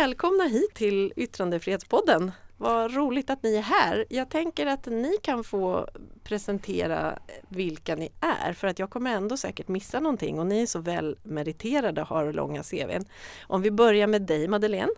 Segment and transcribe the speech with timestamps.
[0.00, 2.32] Välkomna hit till Yttrandefrihetspodden.
[2.56, 4.04] Vad roligt att ni är här.
[4.10, 5.88] Jag tänker att ni kan få
[6.24, 7.18] presentera
[7.48, 10.78] vilka ni är för att jag kommer ändå säkert missa någonting och ni är så
[10.78, 13.04] väl meriterade och har långa CVn.
[13.42, 14.92] Om vi börjar med dig Madeleine.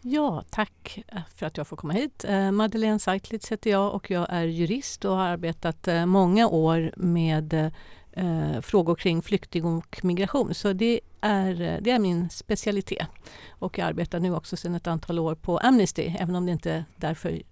[0.00, 1.04] Ja, tack
[1.36, 2.24] för att jag får komma hit.
[2.24, 6.92] Eh, Madeleine Seitlitz heter jag och jag är jurist och har arbetat eh, många år
[6.96, 7.72] med
[8.12, 10.54] eh, frågor kring flykting och migration.
[10.54, 13.06] Så det är, eh, det är min specialitet.
[13.50, 16.72] Och jag arbetar nu också sedan ett antal år på Amnesty, även om det inte
[16.72, 17.42] är därför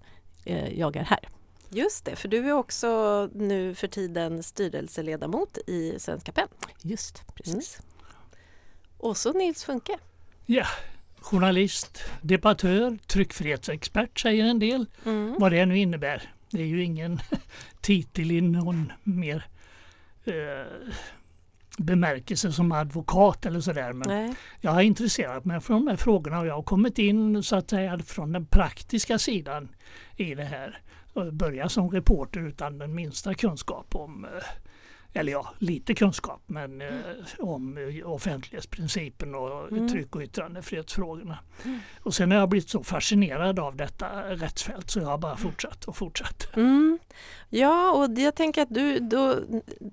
[0.45, 1.29] eh, jag är här.
[1.69, 6.49] Just det, för du är också nu för tiden styrelseledamot i Svenska PEN.
[6.83, 7.79] Just, precis.
[7.79, 7.87] Mm.
[8.99, 9.99] Och så Nils Funke.
[10.47, 10.67] Ja,
[11.21, 14.87] journalist, debattör, tryckfrihetsexpert säger en del.
[15.05, 15.37] Mm.
[15.39, 16.33] Vad det nu innebär.
[16.51, 17.21] Det är ju ingen
[17.81, 19.47] titel i någon mer
[20.25, 20.93] eh,
[21.77, 23.93] bemärkelse som advokat eller sådär.
[23.93, 24.35] Men Nej.
[24.61, 27.71] jag har intresserat mig för de här frågorna och jag har kommit in så att
[27.71, 29.69] säga från den praktiska sidan
[30.17, 30.81] i det här.
[31.33, 34.31] Börja som reporter utan den minsta kunskap om eh,
[35.17, 36.89] eller ja, lite kunskap men eh,
[37.39, 39.89] om offentlighetsprincipen och mm.
[39.89, 41.39] tryck och yttrandefrihetsfrågorna.
[41.65, 41.79] Mm.
[42.03, 45.85] Och sen har jag blivit så fascinerad av detta rättsfält så jag har bara fortsatt
[45.85, 46.57] och fortsatt.
[46.57, 46.99] Mm.
[47.49, 49.35] Ja, och jag tänker att du, då,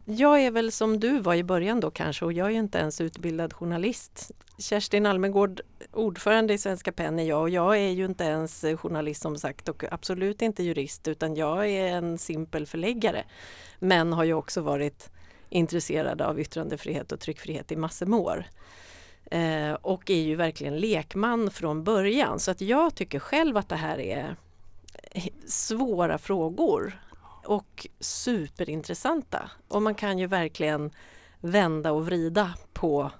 [0.05, 2.77] jag är väl som du var i början då kanske och jag är ju inte
[2.77, 4.31] ens utbildad journalist.
[4.57, 9.21] Kerstin Almegård, ordförande i Svenska PEN är jag och jag är ju inte ens journalist
[9.21, 13.23] som sagt och absolut inte jurist utan jag är en simpel förläggare.
[13.83, 15.09] Men har ju också varit
[15.49, 18.45] intresserad av yttrandefrihet och tryckfrihet i massor med år.
[19.31, 23.75] Eh, och är ju verkligen lekman från början så att jag tycker själv att det
[23.75, 24.35] här är
[25.47, 27.01] svåra frågor
[27.45, 29.51] och superintressanta.
[29.67, 30.91] Och man kan ju verkligen
[31.39, 33.11] vända och vrida på,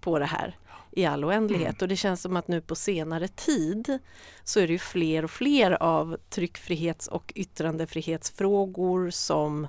[0.00, 0.58] på det här
[0.90, 1.68] i all oändlighet.
[1.68, 1.76] Mm.
[1.80, 3.98] Och det känns som att nu på senare tid
[4.44, 9.66] så är det ju fler och fler av tryckfrihets och yttrandefrihetsfrågor som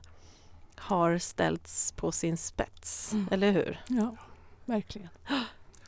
[0.79, 3.27] har ställts på sin spets, mm.
[3.31, 3.79] eller hur?
[3.87, 4.15] Ja,
[4.65, 5.09] verkligen.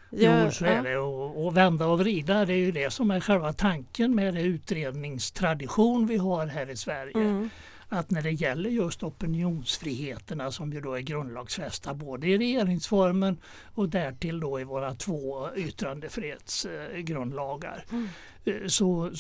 [0.10, 0.98] Jo, så är det.
[0.98, 4.44] Och, och, vända och vrida, det är ju det som är själva tanken med den
[4.44, 7.14] utredningstradition vi har här i Sverige.
[7.14, 7.50] Mm.
[7.90, 13.38] Att när det gäller just opinionsfriheterna som ju då är grundlagsfästa både i regeringsformen
[13.76, 17.86] och därtill då i våra två yttrandefrihetsgrundlagar.
[17.92, 18.08] Mm.
[18.46, 19.12] Eh, så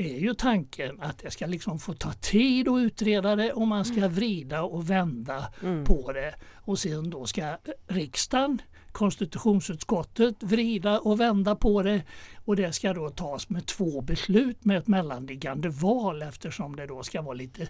[0.00, 3.84] är ju tanken att det ska liksom få ta tid att utreda det och man
[3.84, 4.12] ska mm.
[4.12, 5.84] vrida och vända mm.
[5.84, 6.34] på det.
[6.54, 7.56] Och sen då ska
[7.86, 8.62] riksdagen,
[8.92, 12.02] konstitutionsutskottet vrida och vända på det
[12.44, 17.02] och det ska då tas med två beslut med ett mellanliggande val eftersom det då
[17.02, 17.68] ska vara lite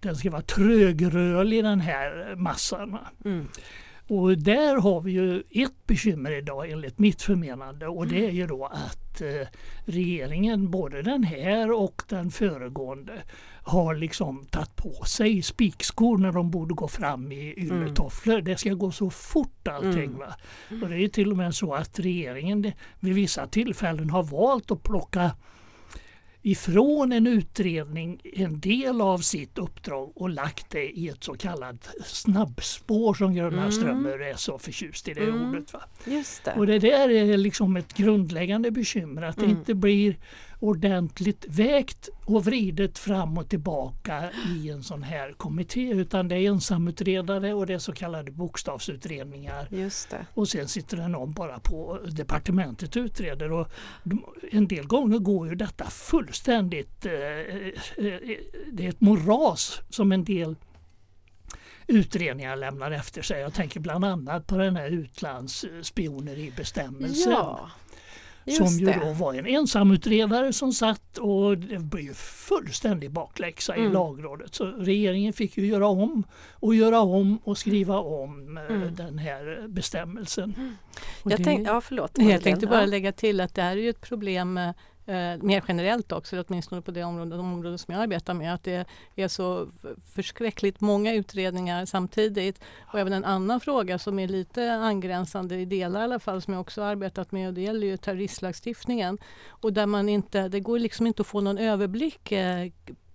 [0.00, 2.98] den ska vara trögrörlig den här massan.
[3.24, 3.48] Mm.
[4.10, 8.46] Och där har vi ju ett bekymmer idag enligt mitt förmenande och det är ju
[8.46, 9.48] då att eh,
[9.84, 13.12] regeringen, både den här och den föregående,
[13.62, 18.34] har liksom tagit på sig spikskor när de borde gå fram i ylletofflor.
[18.34, 18.44] Mm.
[18.44, 20.04] Det ska gå så fort allting.
[20.04, 20.18] Mm.
[20.18, 20.34] Va?
[20.82, 24.82] Och det är till och med så att regeringen vid vissa tillfällen har valt att
[24.82, 25.30] plocka
[26.42, 31.88] ifrån en utredning en del av sitt uppdrag och lagt det i ett så kallat
[32.04, 33.72] snabbspår som Gunnar mm.
[33.72, 35.48] Strömmer är så förtjust i det mm.
[35.48, 35.72] ordet.
[35.72, 35.82] Va?
[36.04, 36.54] Just det.
[36.54, 39.48] Och det där är liksom ett grundläggande bekymmer att mm.
[39.48, 40.16] det inte blir
[40.60, 46.50] ordentligt vägt och vridet fram och tillbaka i en sån här kommitté utan det är
[46.50, 49.68] ensamutredare och det är så kallade bokstavsutredningar.
[49.70, 50.26] Just det.
[50.34, 53.68] Och sen sitter det någon bara på departementet och utreder och
[54.50, 57.72] en del gånger går ju detta fullständigt, eh, eh,
[58.72, 60.56] det är ett moras som en del
[61.86, 63.40] utredningar lämnar efter sig.
[63.40, 67.32] Jag tänker bland annat på den här utlandsspioneribestämmelsen.
[67.32, 67.70] Ja.
[68.44, 69.00] Just som ju det.
[69.04, 73.90] då var en ensamutredare som satt och det blev fullständig bakläxa mm.
[73.90, 74.54] i lagrådet.
[74.54, 76.22] Så regeringen fick ju göra om
[76.52, 78.94] och göra om och skriva om eh, mm.
[78.94, 80.54] den här bestämmelsen.
[80.56, 80.76] Mm.
[81.24, 84.00] Jag, tänk, ja, förlåt, jag tänkte bara lägga till att det här är ju ett
[84.00, 84.58] problem
[85.10, 88.62] eh, mer generellt också, åtminstone på det område, de områden som jag arbetar med, att
[88.62, 88.86] det
[89.16, 89.68] är så
[90.14, 92.60] förskräckligt många utredningar samtidigt.
[92.80, 96.52] Och även en annan fråga som är lite angränsande i delar i alla fall, som
[96.52, 99.18] jag också arbetat med, och det gäller ju terroristlagstiftningen.
[99.48, 102.66] Och där man inte, det går liksom inte att få någon överblick eh,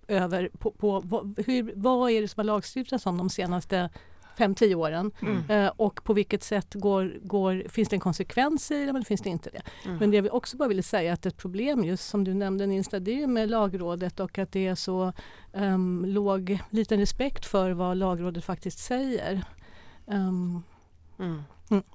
[0.07, 3.89] över på, på vad, hur, vad är det som har lagstiftats om de senaste
[4.37, 5.11] 5-10 åren.
[5.21, 5.49] Mm.
[5.49, 9.21] Eh, och på vilket sätt går, går, finns det en konsekvens i det eller finns
[9.21, 9.61] det inte det?
[9.85, 9.97] Mm.
[9.97, 12.99] Men det vi också bara ville säga att ett problem just som du nämnde Ninsta,
[12.99, 15.13] det är med lagrådet och att det är så
[15.53, 19.41] um, låg, liten respekt för vad lagrådet faktiskt säger.
[20.05, 20.63] Um,
[21.19, 21.43] Mm.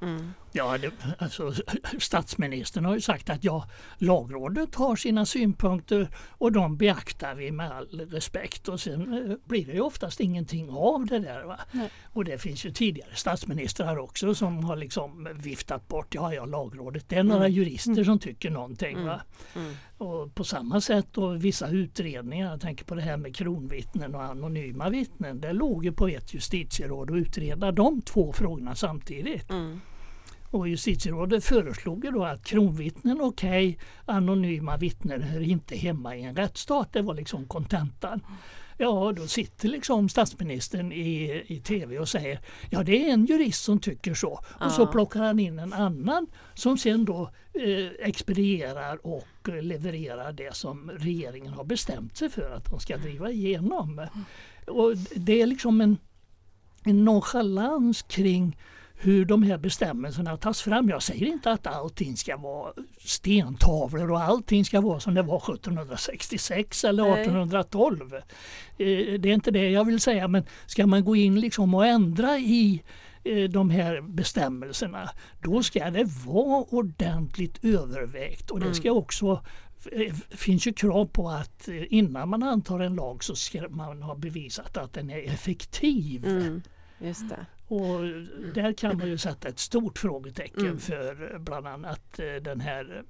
[0.01, 0.35] Mm.
[0.53, 1.53] Ja, det, alltså,
[1.99, 3.69] statsministern har ju sagt att ja,
[3.99, 9.67] lagrådet har sina synpunkter och de beaktar vi med all respekt och sen eh, blir
[9.67, 11.57] det ju oftast ingenting av det där.
[12.05, 17.09] Och det finns ju tidigare statsministrar också som har liksom viftat bort, ja ja lagrådet,
[17.09, 17.53] det är några mm.
[17.53, 18.05] jurister mm.
[18.05, 19.05] som tycker någonting.
[19.05, 19.21] Va?
[19.55, 19.67] Mm.
[19.67, 19.77] mm.
[19.99, 24.23] Och på samma sätt då vissa utredningar, jag tänker på det här med kronvittnen och
[24.23, 29.51] anonyma vittnen, det låg ju på ett justitieråd att utreda de två frågorna samtidigt.
[29.51, 29.81] Mm.
[30.51, 36.23] Och justitierådet föreslog ju då att kronvittnen okej, okay, anonyma vittnen hör inte hemma i
[36.23, 36.93] en rättsstat.
[36.93, 38.21] Det var liksom kontentan.
[38.83, 43.65] Ja, då sitter liksom statsministern i, i tv och säger ja det är en jurist
[43.65, 44.41] som tycker så.
[44.61, 44.67] Ja.
[44.67, 50.55] Och så plockar han in en annan som sen då eh, expedierar och levererar det
[50.57, 54.07] som regeringen har bestämt sig för att de ska driva igenom.
[54.67, 55.97] Och det är liksom en,
[56.85, 58.57] en nonchalans kring
[59.03, 60.89] hur de här bestämmelserna tas fram.
[60.89, 65.37] Jag säger inte att allting ska vara stentavlor och allting ska vara som det var
[65.55, 67.13] 1766 eller Nej.
[67.13, 68.15] 1812.
[68.15, 68.21] Eh,
[69.19, 72.39] det är inte det jag vill säga men ska man gå in liksom och ändra
[72.39, 72.83] i
[73.25, 75.11] eh, de här bestämmelserna
[75.43, 78.99] då ska det vara ordentligt övervägt och det ska mm.
[78.99, 79.45] också
[79.93, 84.15] eh, finns ju krav på att innan man antar en lag så ska man ha
[84.15, 86.27] bevisat att den är effektiv.
[86.27, 86.63] Mm,
[87.01, 87.47] just det.
[87.69, 88.01] Och
[88.55, 90.79] där kan man ju sätta ett stort frågetecken mm.
[90.79, 93.05] för bland annat eh, den här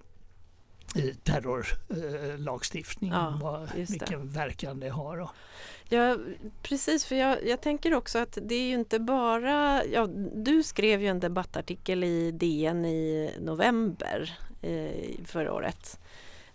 [0.97, 5.31] eh, terrorlagstiftningen, ja, vilken verkan det har.
[5.89, 6.17] Ja
[6.63, 11.03] precis, för jag, jag, tänker också att det är ju inte bara, ja, du skrev
[11.03, 15.99] ju en debattartikel i DN i november eh, förra året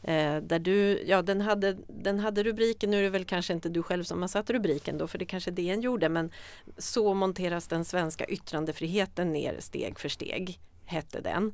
[0.07, 3.69] Eh, där du, ja den hade, den hade rubriken, nu är det väl kanske inte
[3.69, 6.31] du själv som har satt rubriken då för det kanske DN gjorde men
[6.77, 11.53] Så monteras den svenska yttrandefriheten ner steg för steg hette den.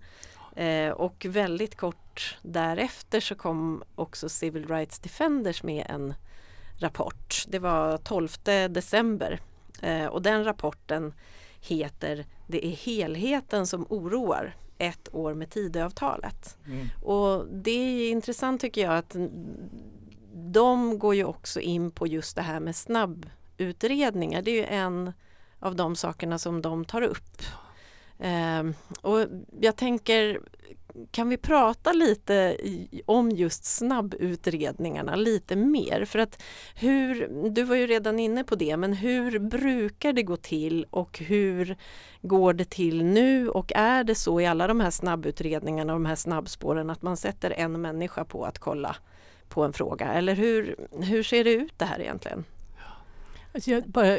[0.55, 6.13] Eh, och väldigt kort därefter så kom också Civil Rights Defenders med en
[6.79, 7.45] rapport.
[7.47, 8.29] Det var 12
[8.69, 9.39] december
[9.81, 11.13] eh, och den rapporten
[11.61, 16.57] heter Det är helheten som oroar ett år med Tidöavtalet.
[16.67, 16.87] Mm.
[17.03, 19.15] Och det är intressant tycker jag att
[20.33, 24.41] de går ju också in på just det här med snabbutredningar.
[24.41, 25.13] Det är ju en
[25.59, 27.41] av de sakerna som de tar upp.
[28.17, 29.19] Um, och
[29.59, 30.41] jag tänker,
[31.11, 32.57] kan vi prata lite
[33.05, 36.05] om just snabbutredningarna lite mer?
[36.05, 36.43] För att
[36.75, 41.19] hur, du var ju redan inne på det, men hur brukar det gå till och
[41.19, 41.77] hur
[42.21, 43.49] går det till nu?
[43.49, 47.17] Och är det så i alla de här snabbutredningarna och de här snabbspåren att man
[47.17, 48.95] sätter en människa på att kolla
[49.49, 50.13] på en fråga?
[50.13, 52.43] Eller hur, hur ser det ut det här egentligen?
[53.53, 54.17] Alltså jag bara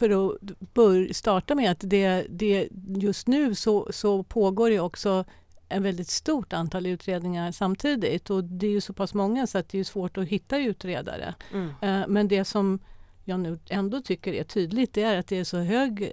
[0.00, 5.24] för att starta med att det, det just nu så, så pågår det också
[5.70, 9.68] ett väldigt stort antal utredningar samtidigt och det är ju så pass många så att
[9.68, 11.34] det är svårt att hitta utredare.
[11.52, 11.68] Mm.
[11.80, 12.78] Eh, men det som
[13.24, 16.10] jag nu ändå tycker är tydligt det är att det är så hög eh,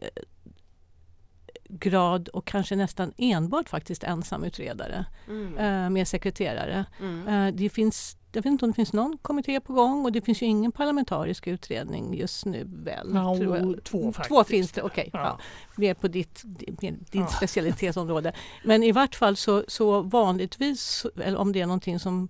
[1.70, 5.58] grad och kanske nästan enbart faktiskt ensamutredare mm.
[5.58, 6.86] Eh, med sekreterare.
[7.00, 7.56] Mm.
[7.56, 10.42] Det finns jag vet inte om det finns någon kommitté på gång och det finns
[10.42, 13.12] ju ingen parlamentarisk utredning just nu väl?
[13.14, 13.36] Ja,
[13.84, 14.28] två faktiskt.
[14.28, 15.08] Två finns det, okej.
[15.08, 15.28] Okay, ja.
[15.28, 15.40] ja.
[15.76, 17.28] Mer på ditt, din ja.
[17.28, 18.34] specialitetsområde.
[18.64, 22.30] Men i vart fall så, så vanligtvis, eller om det är någonting som,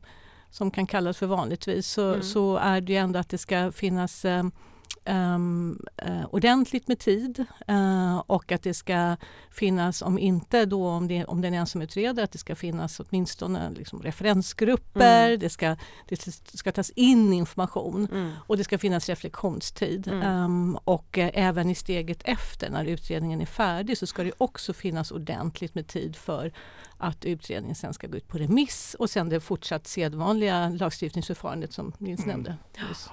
[0.50, 2.24] som kan kallas för vanligtvis, så, mm.
[2.24, 4.52] så är det ju ändå att det ska finnas um,
[5.10, 9.18] um, uh, ordentligt med tid uh, och att det ska
[9.52, 13.00] finnas, om inte då om det, om det är en ensamutredare, att det ska finnas
[13.00, 15.40] åtminstone liksom, referensgrupper, mm.
[15.40, 15.76] det, ska,
[16.08, 16.18] det
[16.58, 18.32] ska tas in information mm.
[18.48, 20.08] och det ska finnas reflektionstid.
[20.08, 24.74] Um, och uh, även i steget efter, när utredningen är färdig, så ska det också
[24.74, 26.54] finnas ordentligt med tid för
[26.98, 31.94] att utredningen sen ska gå ut på remiss och sen det fortsatt sedvanliga lagstiftningsförfarandet som
[31.98, 32.30] Nils mm.
[32.30, 32.58] nämnde.
[32.90, 33.10] Just.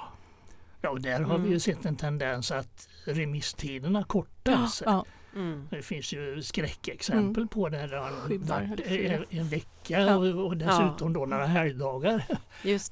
[0.84, 1.42] Ja, och där har mm.
[1.42, 1.60] vi ju mm.
[1.60, 4.82] sett en tendens att remisstiderna kortas.
[4.86, 5.40] Ja, ja.
[5.40, 5.68] Mm.
[5.70, 7.48] Det finns ju skräckexempel mm.
[7.48, 7.86] på det.
[7.86, 10.16] Där en, en vecka ja.
[10.16, 12.24] och, och, dessutom då några helgdagar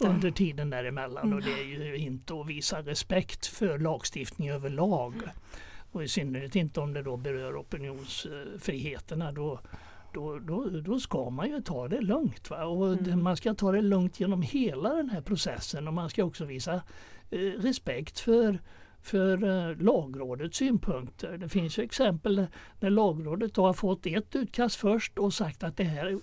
[0.00, 1.24] under tiden däremellan.
[1.24, 1.38] Mm.
[1.38, 5.14] Och det är ju inte att visa respekt för lagstiftning överlag.
[5.92, 9.32] Och i synnerhet inte om det då berör opinionsfriheterna.
[9.32, 9.60] Då,
[10.12, 12.50] då, då, då ska man ju ta det lugnt.
[12.50, 12.64] Va?
[12.64, 13.22] Och mm.
[13.22, 16.82] Man ska ta det lugnt genom hela den här processen och man ska också visa
[17.58, 18.58] respekt för,
[19.02, 21.38] för eh, lagrådets synpunkter.
[21.38, 22.46] Det finns ju exempel
[22.80, 26.18] när lagrådet har fått ett utkast först och sagt att det här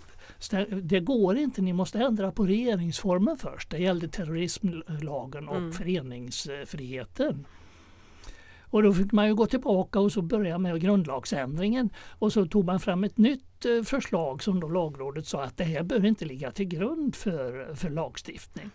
[0.82, 3.70] det går inte, ni måste ändra på regeringsformen först.
[3.70, 5.72] Det gällde terrorismlagen och mm.
[5.72, 7.46] föreningsfriheten.
[8.72, 12.66] Och då fick man ju gå tillbaka och så börja med grundlagsändringen och så tog
[12.66, 16.26] man fram ett nytt eh, förslag som då lagrådet sa att det här behöver inte
[16.26, 18.70] ligga till grund för, för lagstiftning.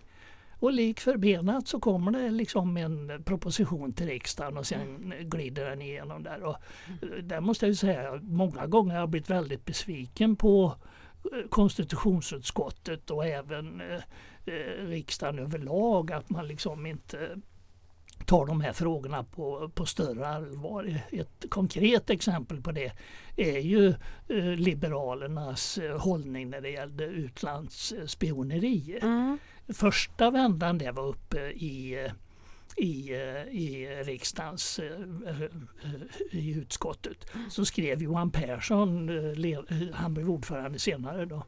[0.64, 5.82] Och lik förbenat så kommer det liksom en proposition till riksdagen och sen glider den
[5.82, 6.42] igenom där.
[6.42, 6.56] Och
[7.02, 10.74] eh, där måste jag säga, många gånger har jag blivit väldigt besviken på
[11.24, 13.82] eh, konstitutionsutskottet och även
[14.78, 17.36] riksdagen överlag att man liksom inte
[18.26, 21.00] tar de här frågorna på, på större allvar.
[21.10, 22.92] Ett konkret exempel på det
[23.36, 23.88] är ju
[24.28, 28.98] eh, Liberalernas eh, hållning när det gällde utlandsspioneri.
[29.02, 29.38] Mm.
[29.68, 32.08] Första vändan det var uppe i
[32.76, 33.10] i,
[33.50, 34.80] i riksdagens
[36.30, 39.10] i utskottet så skrev Johan Persson,
[39.92, 41.44] han blev ordförande senare då,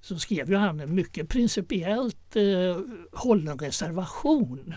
[0.00, 2.36] så skrev ju han en mycket principiellt
[3.12, 4.74] hållen reservation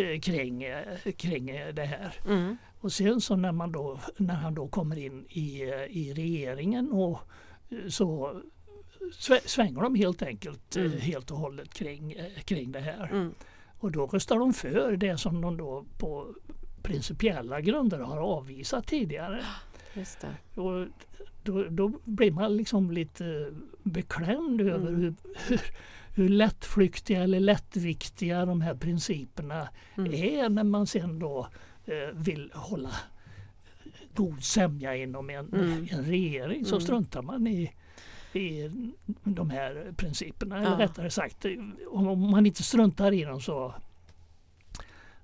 [0.00, 2.14] Eh, kring, eh, kring det här.
[2.26, 2.56] Mm.
[2.80, 7.18] Och sen så när, man då, när han då kommer in i, i regeringen och
[7.70, 8.40] eh, så
[9.44, 11.00] svänger de helt enkelt mm.
[11.00, 12.14] helt och hållet kring,
[12.44, 13.08] kring det här.
[13.12, 13.34] Mm.
[13.78, 16.34] Och då röstar de för det som de då på
[16.82, 19.44] principiella grunder har avvisat tidigare.
[19.94, 20.60] Just det.
[20.60, 20.86] Och
[21.42, 23.52] då, då blir man liksom lite
[23.82, 25.00] beklämd över mm.
[25.00, 25.14] hur,
[25.48, 25.60] hur
[26.14, 30.14] hur lättflyktiga eller lättviktiga de här principerna mm.
[30.14, 31.48] är när man sen då
[31.84, 32.90] eh, vill hålla
[34.14, 35.88] god sämja inom en, mm.
[35.90, 36.80] en regering så mm.
[36.80, 37.72] struntar man i,
[38.32, 38.70] i
[39.24, 40.56] de här principerna.
[40.56, 40.66] Ja.
[40.66, 41.46] Eller rättare sagt,
[41.90, 43.74] om man inte struntar i dem så,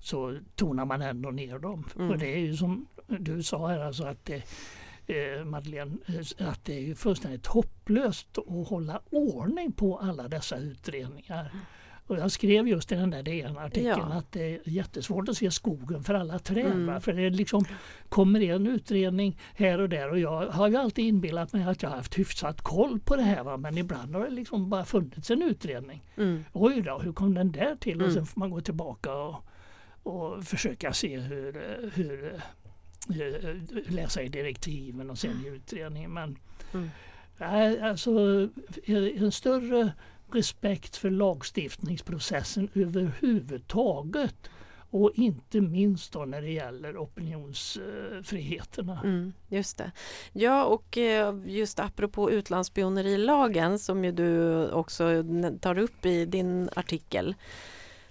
[0.01, 1.85] så tonar man ändå ner dem.
[1.97, 2.11] Mm.
[2.11, 4.43] Och det är ju som du sa här alltså att det,
[5.07, 11.51] eh, Madeleine, eh, att det är fullständigt hopplöst att hålla ordning på alla dessa utredningar.
[12.07, 14.15] Och jag skrev just i den där DN-artikeln ja.
[14.15, 16.73] att det är jättesvårt att se skogen för alla träd.
[16.73, 17.01] Mm.
[17.01, 17.65] För det liksom
[18.09, 21.91] kommer en utredning här och där och jag har ju alltid inbillat mig att jag
[21.91, 23.45] har haft hyfsat koll på det här.
[23.45, 23.57] Va?
[23.57, 26.03] Men ibland har det liksom bara funnits en utredning.
[26.17, 26.45] Mm.
[26.53, 27.95] Oj då, hur kom den där till?
[27.95, 28.07] Mm.
[28.07, 29.45] Och sen får man gå tillbaka och,
[30.03, 31.53] och försöka se hur,
[31.95, 32.41] hur
[33.89, 36.13] läsa i direktiven och sen i utredningen.
[36.15, 36.39] Men
[36.73, 37.85] mm.
[37.85, 38.11] alltså
[39.17, 39.93] en större
[40.33, 44.51] respekt för lagstiftningsprocessen överhuvudtaget
[44.91, 49.01] och inte minst då när det gäller opinionsfriheterna.
[49.05, 49.93] Mm, just det.
[50.33, 55.25] Ja och eh, just apropå utlandsspionerilagen som ju du också
[55.61, 57.35] tar upp i din artikel.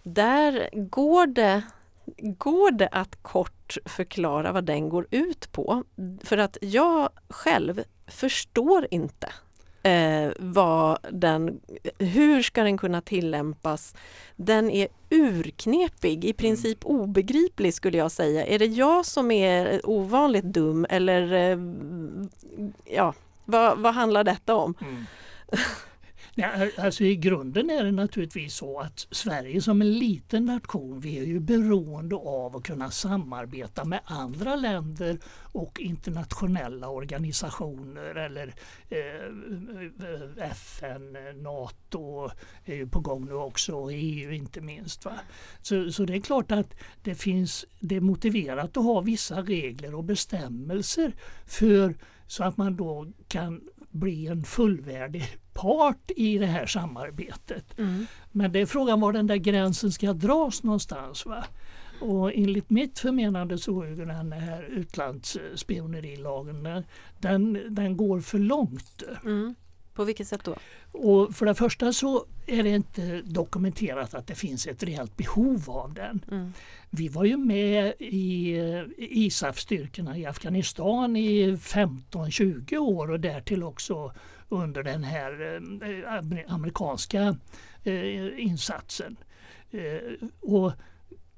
[0.03, 1.63] Där går det
[2.17, 5.84] Går det att kort förklara vad den går ut på?
[6.24, 9.31] För att jag själv förstår inte
[9.86, 11.60] eh, vad den,
[12.00, 13.96] hur ska den kunna tillämpas?
[14.36, 16.98] Den är urknepig, i princip mm.
[16.98, 18.46] obegriplig skulle jag säga.
[18.46, 21.58] Är det jag som är ovanligt dum eller eh,
[22.86, 23.13] ja,
[23.46, 24.74] vad, vad handlar detta om?
[24.82, 25.06] Mm.
[26.38, 31.20] Nej, alltså I grunden är det naturligtvis så att Sverige som en liten nation, vi
[31.20, 38.54] är ju beroende av att kunna samarbeta med andra länder och internationella organisationer eller
[38.89, 42.30] eh, FN, NATO
[42.65, 45.06] är ju på gång nu också och EU inte minst.
[45.06, 45.13] Va?
[45.62, 46.74] Så, så det är klart att
[47.04, 51.15] det finns, det är motiverat att ha vissa regler och bestämmelser
[51.46, 51.96] för
[52.27, 55.24] så att man då kan bli en fullvärdig
[55.56, 57.78] part i det här samarbetet.
[57.78, 58.08] Mm.
[58.32, 61.26] Men det är frågan var den där gränsen ska dras någonstans.
[61.26, 61.46] Va?
[62.02, 66.84] Och enligt mitt förmenande så är den här utlandsspionerilagen
[67.20, 69.04] den, den går för långt.
[69.24, 69.56] Mm.
[69.94, 70.56] På vilket sätt då?
[70.92, 75.70] Och för det första så är det inte dokumenterat att det finns ett reellt behov
[75.70, 76.26] av den.
[76.32, 76.54] Mm.
[76.90, 78.58] Vi var ju med i
[78.98, 84.14] ISAF-styrkorna i Afghanistan i 15-20 år och därtill också
[84.50, 87.38] under den här eh, amerikanska
[87.84, 89.18] eh, insatsen.
[89.72, 90.72] Eh, och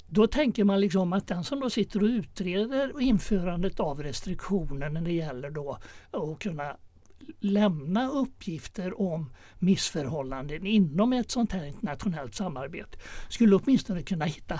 [0.10, 5.02] då tänker man liksom att den som då sitter och utreder införandet av restriktioner när
[5.02, 5.78] det gäller då
[6.12, 6.78] att kunna
[7.40, 12.98] lämna uppgifter om missförhållanden inom ett sånt här internationellt samarbete
[13.30, 14.60] skulle åtminstone kunna hitta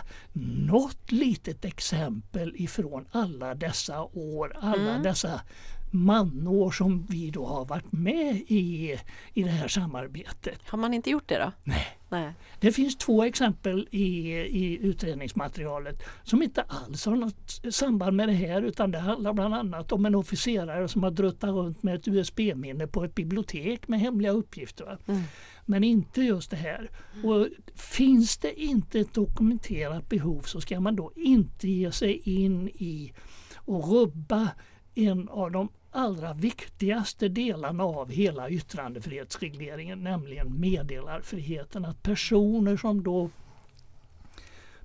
[0.68, 5.04] något litet exempel ifrån alla dessa år, alla mm.
[5.04, 5.42] dessa
[5.92, 9.00] manår som vi då har varit med i,
[9.34, 10.60] i det här samarbetet.
[10.70, 11.52] Har man inte gjort det då?
[11.64, 11.98] Nej.
[12.10, 12.34] Nej.
[12.60, 18.34] Det finns två exempel i, i utredningsmaterialet som inte alls har något samband med det
[18.34, 22.08] här utan det handlar bland annat om en officerare som har druttat runt med ett
[22.08, 24.98] USB-minne på ett bibliotek med hemliga uppgifter.
[25.08, 25.22] Mm.
[25.66, 26.90] Men inte just det här.
[27.24, 32.68] Och finns det inte ett dokumenterat behov så ska man då inte ge sig in
[32.68, 33.14] i
[33.56, 34.50] och rubba
[34.96, 41.86] en av de allra viktigaste delarna av hela yttrandefrihetsregleringen, nämligen meddelarfriheten.
[41.86, 43.30] Att personer som då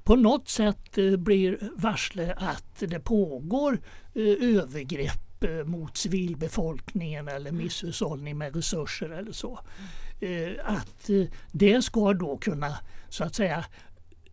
[0.05, 3.81] på något sätt eh, blir varsle att det pågår
[4.15, 9.61] eh, övergrepp eh, mot civilbefolkningen eller misshushållning med resurser eller så.
[10.65, 11.11] Att
[11.53, 12.79] det ska då kunna
[13.09, 13.65] så att säga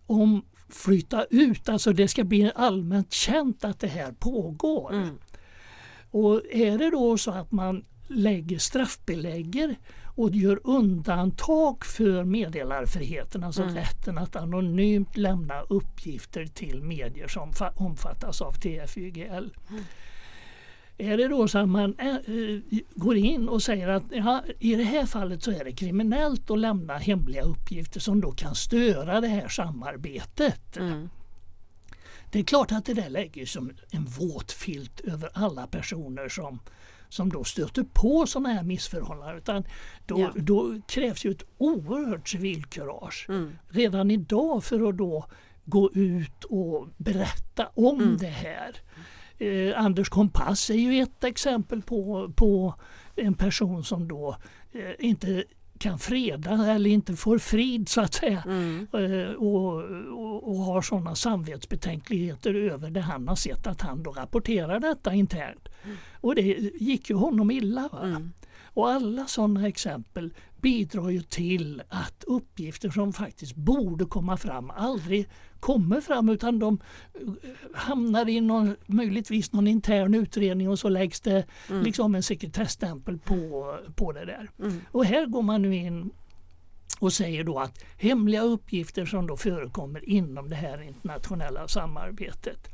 [0.05, 4.93] omflytta ut, alltså det ska bli allmänt känt att det här pågår.
[4.93, 5.17] Mm.
[6.11, 9.75] Och är det då så att man lägger straffbelägger
[10.15, 13.75] och gör undantag för meddelarfriheten, alltså mm.
[13.75, 19.53] rätten att anonymt lämna uppgifter till medier som omfattas av TFYGL.
[19.69, 19.83] Mm.
[20.97, 22.15] Är det då så att man äh,
[22.95, 26.59] går in och säger att ja, i det här fallet så är det kriminellt att
[26.59, 30.77] lämna hemliga uppgifter som då kan störa det här samarbetet.
[30.77, 31.09] Mm.
[32.31, 36.59] Det är klart att det där lägger som en våt filt över alla personer som,
[37.09, 39.38] som då stöter på sådana här missförhållanden.
[39.38, 39.63] Utan
[40.05, 40.31] då, ja.
[40.36, 43.51] då krävs ju ett oerhört civilkurage mm.
[43.69, 45.25] redan idag för att då
[45.65, 48.17] gå ut och berätta om mm.
[48.17, 48.75] det här.
[49.38, 52.75] Eh, Anders Kompass är ju ett exempel på, på
[53.15, 54.38] en person som då
[54.71, 55.43] eh, inte
[55.79, 58.88] kan freda eller inte får frid så att säga mm.
[58.93, 59.83] Eh, och,
[60.19, 65.13] och, och, har sådana samvetsbetänkligheter över det han har sett att han då rapporterar detta
[65.13, 65.67] internt.
[65.83, 65.98] Mm.
[66.21, 66.41] Och det
[66.79, 67.89] gick ju honom illa.
[68.03, 68.31] Mm.
[68.74, 75.29] Och alla sådana exempel bidrar ju till att uppgifter som faktiskt borde komma fram aldrig
[75.59, 76.79] kommer fram utan de
[77.13, 77.27] eh,
[77.73, 81.83] hamnar i någon, möjligtvis någon intern utredning och så läggs det mm.
[81.83, 84.49] liksom en sekretesstämpel på, på det där.
[84.59, 84.81] Mm.
[84.91, 86.11] Och här går man nu in
[86.99, 92.67] och säger då att hemliga uppgifter som då förekommer inom det här internationella samarbetet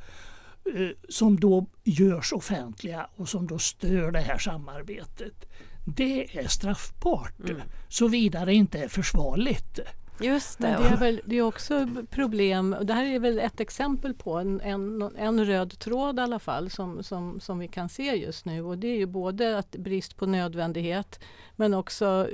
[0.74, 5.46] eh, som då görs offentliga och som då stör det här samarbetet.
[5.88, 7.62] Det är straffbart mm.
[7.88, 9.80] såvida det inte är försvarligt.
[10.20, 10.68] Just det.
[10.68, 14.38] Men det, är väl, det är också problem, det här är väl ett exempel på
[14.38, 18.44] en, en, en röd tråd i alla fall som, som, som vi kan se just
[18.44, 21.20] nu och det är ju både att brist på nödvändighet
[21.56, 22.28] men också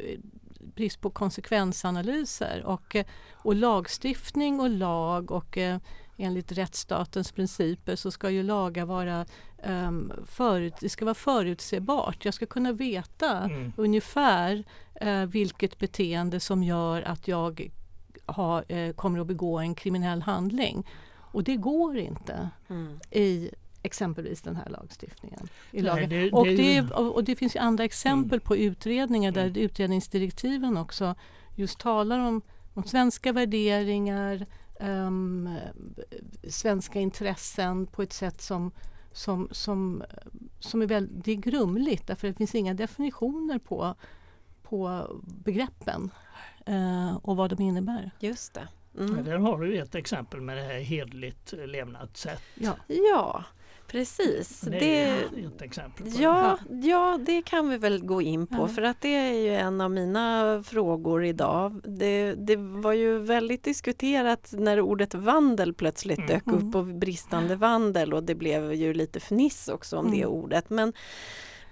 [0.61, 2.97] brist på konsekvensanalyser och,
[3.33, 5.79] och lagstiftning och lag och eh,
[6.17, 9.27] enligt rättsstatens principer så ska ju lagar vara
[9.65, 12.25] um, förut, det ska vara förutsebart.
[12.25, 13.73] Jag ska kunna veta mm.
[13.77, 14.65] ungefär
[15.05, 17.71] uh, vilket beteende som gör att jag
[18.27, 20.87] ha, uh, kommer att begå en kriminell handling.
[21.33, 23.01] Och det går inte mm.
[23.11, 23.51] i
[23.83, 25.49] exempelvis den här lagstiftningen.
[25.71, 28.41] I Nej, det, och, det, och, det, finns andra exempel mm.
[28.41, 29.57] på utredningar där mm.
[29.57, 31.15] utredningsdirektiven också
[31.55, 32.43] just talar om,
[32.75, 34.47] om svenska värderingar,
[34.83, 35.59] um,
[36.49, 38.73] svenska intressen på ett sätt som,
[39.13, 40.05] som, som,
[40.61, 43.95] som är väldigt grumligt därför det finns inga definitioner på,
[44.63, 45.07] på
[45.45, 46.11] begreppen
[46.69, 48.11] uh, och vad de innebär.
[48.21, 48.69] Just det.
[48.99, 49.17] Mm.
[49.17, 52.43] Ja, där har du ett exempel med det här hedligt levnadssätt.
[52.55, 52.77] Ja.
[52.87, 53.45] ja.
[53.93, 54.61] Precis.
[54.61, 56.89] Det är det, ett exempel på ja, det.
[56.89, 59.91] ja, det kan vi väl gå in på för att det är ju en av
[59.91, 61.81] mina frågor idag.
[61.85, 66.29] Det, det var ju väldigt diskuterat när ordet vandel plötsligt mm.
[66.29, 70.19] dök upp och bristande vandel och det blev ju lite fniss också om mm.
[70.19, 70.71] det ordet.
[70.71, 70.93] Men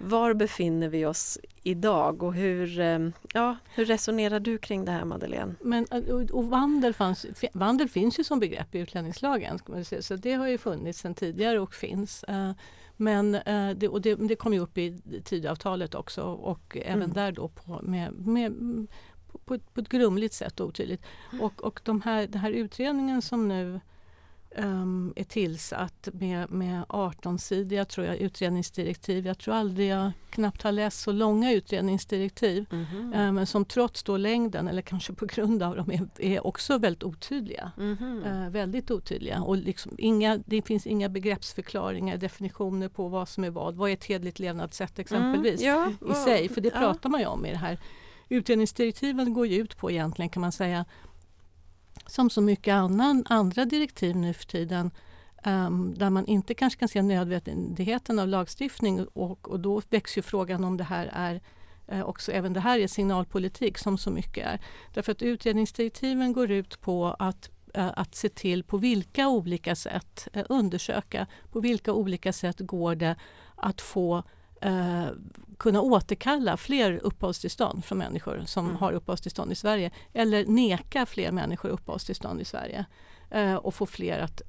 [0.03, 2.99] var befinner vi oss idag och hur, eh,
[3.33, 5.55] ja, hur resonerar du kring det här Madeleine?
[5.61, 9.59] Men, och, och vandel, fanns, vandel finns ju som begrepp i utlänningslagen
[9.99, 12.23] så det har ju funnits sedan tidigare och finns.
[12.23, 12.51] Eh,
[12.97, 17.13] men eh, det, och det, det kom ju upp i Tidöavtalet också och även mm.
[17.13, 18.53] där då på, med, med,
[19.45, 21.01] på, ett, på ett grumligt sätt och otydligt.
[21.31, 21.45] Mm.
[21.45, 23.79] Och, och de här, den här utredningen som nu
[24.57, 29.25] um, är tillsatt med, med 18-sidiga tror jag, utredningsdirektiv.
[29.25, 32.65] Jag tror aldrig jag knappt har läst så långa utredningsdirektiv.
[32.71, 33.31] Mm -hmm.
[33.31, 37.03] men som trots då längden, eller kanske på grund av dem, är, är också väldigt
[37.03, 37.71] otydliga.
[37.77, 38.45] Mm -hmm.
[38.45, 39.41] uh, väldigt otydliga.
[39.41, 43.75] Och liksom inga, det finns inga begreppsförklaringar, definitioner på vad som är vad.
[43.75, 46.49] Vad är ett hedligt levnadssätt exempelvis mm, ja, i sig?
[46.49, 47.79] För det pratar man ju om i det här.
[48.29, 50.85] Utredningsdirektiven går ju ut på egentligen kan man säga
[52.05, 54.91] som så mycket annan, andra direktiv nu för tiden
[55.45, 60.21] um, där man inte kanske kan se nödvändigheten av lagstiftning och, och då väcks ju
[60.21, 61.41] frågan om det här är
[61.87, 64.61] eh, också även det här är signalpolitik som så mycket är.
[64.93, 70.27] Därför att utredningsdirektiven går ut på att eh, att se till på vilka olika sätt,
[70.33, 73.15] eh, undersöka på vilka olika sätt går det
[73.55, 74.23] att få
[74.61, 75.05] eh,
[75.57, 78.77] kunna återkalla fler uppehållstillstånd från människor som mm.
[78.77, 82.85] har uppehållstillstånd i Sverige eller neka fler människor uppehållstillstånd i Sverige
[83.29, 84.41] eh, och få fler att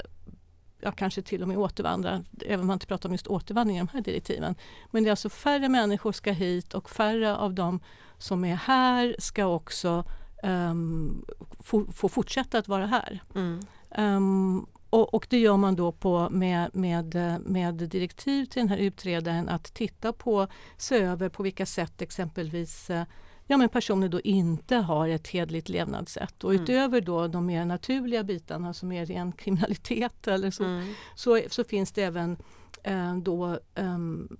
[0.81, 3.81] ja, kanske till och med återvandra, även om man inte pratar om just återvandring i
[3.81, 4.55] de här direktiven.
[4.90, 7.81] Men det är alltså färre människor ska hit och färre av dem
[8.18, 10.05] som är här ska också
[10.42, 11.25] um,
[11.61, 13.22] få, få, fortsätta att vara här.
[13.35, 13.61] Mm.
[13.98, 18.76] Um, och, och, det gör man då på med, med, med direktiv till den här
[18.76, 23.05] utredaren att titta på, se över på vilka sätt exempelvis eh,
[23.46, 26.44] ja, men personer då inte har ett hedligt levnadssätt.
[26.44, 26.62] Och mm.
[26.62, 30.94] utöver då de mer naturliga bitarna som är ren kriminalitet eller så, mm.
[31.14, 32.37] så, så, finns det även
[32.83, 34.37] eh, då um,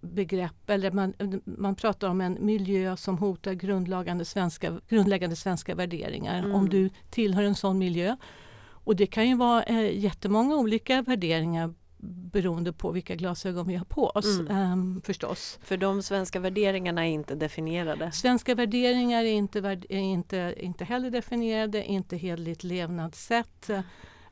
[0.00, 6.38] begrepp, eller man, man pratar om en miljö som hotar grundläggande svenska, grundläggande svenska värderingar.
[6.38, 6.54] Mm.
[6.54, 8.16] Om du tillhör en sån miljö
[8.84, 13.84] och det kan ju vara eh, jättemånga olika värderingar beroende på vilka glasögon vi har
[13.84, 14.72] på oss mm.
[14.72, 15.58] um, förstås.
[15.62, 18.12] För de svenska värderingarna är inte definierade?
[18.12, 23.70] Svenska värderingar är inte, är inte, inte heller definierade, inte hedligt levnadssätt.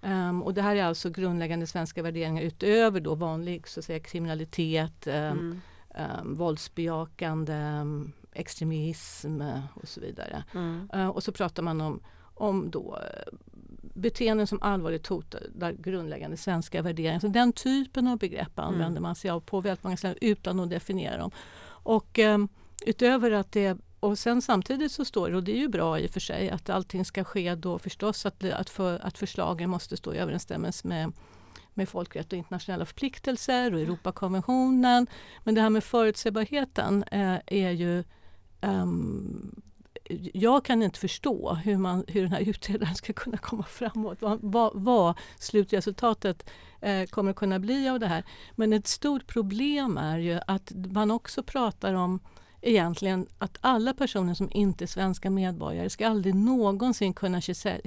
[0.01, 4.01] Um, och det här är alltså grundläggande svenska värderingar utöver då vanlig så att säga,
[4.01, 5.61] kriminalitet, um, mm.
[6.21, 7.85] um, våldsbejakande,
[8.33, 9.43] extremism
[9.75, 10.45] och så vidare.
[10.55, 10.91] Mm.
[10.95, 12.01] Uh, och så pratar man om,
[12.35, 12.99] om då
[13.99, 17.21] beteenden som allvarligt hotar grundläggande svenska värderingar.
[17.21, 19.03] Så den typen av begrepp använder mm.
[19.03, 21.31] man sig av på väldigt många ställen utan att definiera dem.
[21.67, 22.39] Och eh,
[22.87, 26.07] utöver att det och sen samtidigt så står det, och det är ju bra i
[26.07, 29.97] och för sig, att allting ska ske då förstås att, att, för, att förslagen måste
[29.97, 31.13] stå i överensstämmelse med
[31.79, 35.07] med folkrätt och internationella förpliktelser och Europakonventionen.
[35.45, 38.05] Men det här med förutsägbarheten eh, är ju
[38.61, 39.63] um,
[40.33, 44.19] jag kan inte förstå hur, man, hur den här utredaren ska kunna komma framåt.
[44.21, 48.25] Vad, vad, vad slutresultatet eh, kommer att kunna bli av det här.
[48.57, 52.21] Men ett stort problem är ju att man också pratar om
[52.61, 57.41] egentligen att alla personer som inte är svenska medborgare ska aldrig någonsin kunna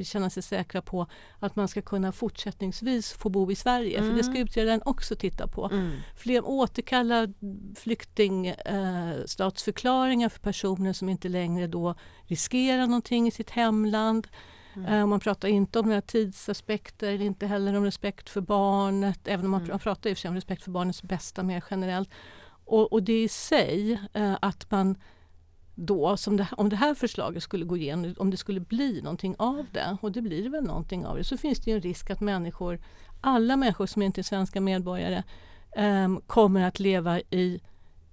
[0.04, 1.08] känna sig säkra på
[1.40, 3.98] att man ska kunna fortsättningsvis få bo i Sverige.
[3.98, 4.10] Mm.
[4.10, 4.44] För det ska mm.
[4.44, 5.70] utredaren också titta på.
[5.72, 5.92] Mm.
[6.16, 7.28] Fler återkalla
[7.78, 11.96] flyktingstatsförklaringar eh, för personer som inte längre då
[12.28, 14.28] riskerar någonting i sitt hemland.
[14.76, 14.94] Mm.
[14.94, 19.52] Uh, man pratar inte om några tidsaspekter, inte heller om respekt för barnet, även om
[19.52, 19.80] man mm.
[19.80, 22.10] pratar i och för sig om respekt för barnets bästa mer generellt.
[22.72, 24.96] Och, och det i sig, eh, att man
[25.76, 29.66] då, det, om det här förslaget skulle gå igenom, om det skulle bli någonting av
[29.72, 32.80] det, och det blir väl någonting av det, så finns det en risk att människor,
[33.22, 35.24] alla människor som inte är svenska medborgare,
[35.76, 37.62] eh, kommer att leva i,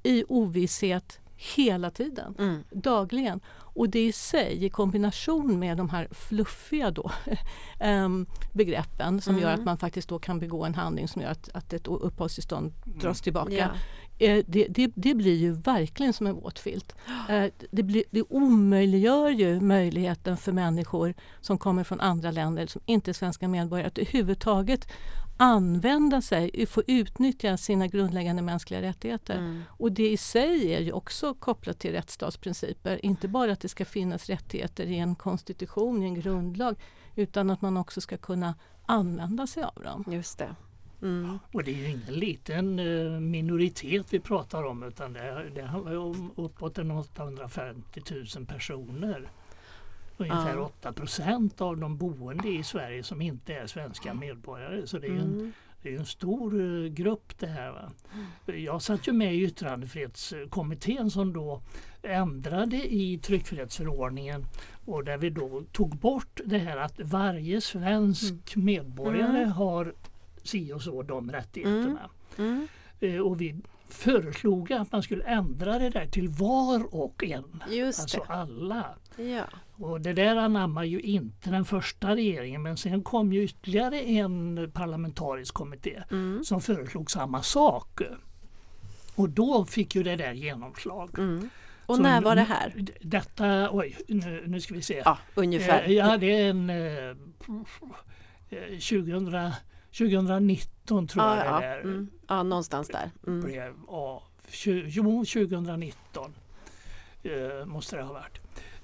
[0.03, 2.64] i ovisshet hela tiden, mm.
[2.71, 3.40] dagligen.
[3.57, 7.11] Och det i sig i kombination med de här fluffiga då,
[7.85, 9.42] um, begreppen som mm.
[9.42, 12.73] gör att man faktiskt då kan begå en handling som gör att, att ett uppehållstillstånd
[12.85, 13.53] dras tillbaka.
[13.53, 13.77] Yeah.
[14.18, 16.96] Eh, det, det, det, blir ju verkligen som en våt filt.
[17.28, 22.83] Eh, det, blir, det omöjliggör ju möjligheten för människor som kommer från andra länder som
[22.87, 24.88] inte är svenska medborgare att överhuvudtaget
[25.40, 29.38] använda sig, få utnyttja sina grundläggande mänskliga rättigheter.
[29.38, 29.62] Mm.
[29.68, 33.04] Och det i sig är ju också kopplat till rättsstatsprinciper.
[33.04, 36.76] Inte bara att det ska finnas rättigheter i en konstitution, i en grundlag,
[37.14, 38.54] utan att man också ska kunna
[38.87, 40.04] använda sig av dem.
[40.12, 40.57] Just det.
[41.02, 41.38] Mm.
[41.52, 45.96] Och det är ju ingen liten eh, minoritet vi pratar om utan det, det handlar
[45.96, 48.02] om uppåt 850
[48.37, 49.30] 000 personer.
[50.16, 50.70] Ungefär ja.
[50.80, 54.87] 8 procent av de boende i Sverige som inte är svenska medborgare.
[54.87, 55.22] Så det är, mm.
[55.22, 57.70] en, det är en stor uh, grupp det här.
[57.70, 57.90] Va?
[58.46, 58.64] Mm.
[58.64, 61.62] Jag satt ju med i yttrandefrihetskommittén som då
[62.02, 64.46] ändrade i tryckfrihetsförordningen
[64.84, 68.64] och där vi då tog bort det här att varje svensk mm.
[68.66, 69.52] medborgare mm.
[69.52, 69.94] har
[70.48, 72.11] si och så de rättigheterna.
[72.38, 72.68] Mm.
[73.00, 73.26] Mm.
[73.26, 73.56] Och vi
[73.88, 77.62] föreslog att man skulle ändra det där till var och en.
[77.70, 78.34] Just alltså det.
[78.34, 78.87] alla.
[79.16, 79.44] Ja.
[79.76, 84.70] Och det där anammar ju inte den första regeringen men sen kom ju ytterligare en
[84.74, 86.44] parlamentarisk kommitté mm.
[86.44, 88.00] som föreslog samma sak.
[89.14, 91.18] Och då fick ju det där genomslag.
[91.18, 91.50] Mm.
[91.87, 92.87] Och Så när var det här?
[93.00, 95.02] Detta, oj, nu, nu ska vi se.
[95.04, 95.82] Ja, ungefär.
[95.82, 97.16] Eh, ja, det är en eh,
[98.72, 99.52] 2000 eh,
[99.92, 101.61] 2019 tror ja, jag ja.
[101.61, 101.81] det är.
[101.81, 102.11] Mm.
[102.29, 103.11] Ja, någonstans där.
[103.27, 103.40] Mm.
[103.40, 104.22] Blev, ja,
[105.24, 106.35] 2019
[107.22, 108.38] eh, måste det ha varit.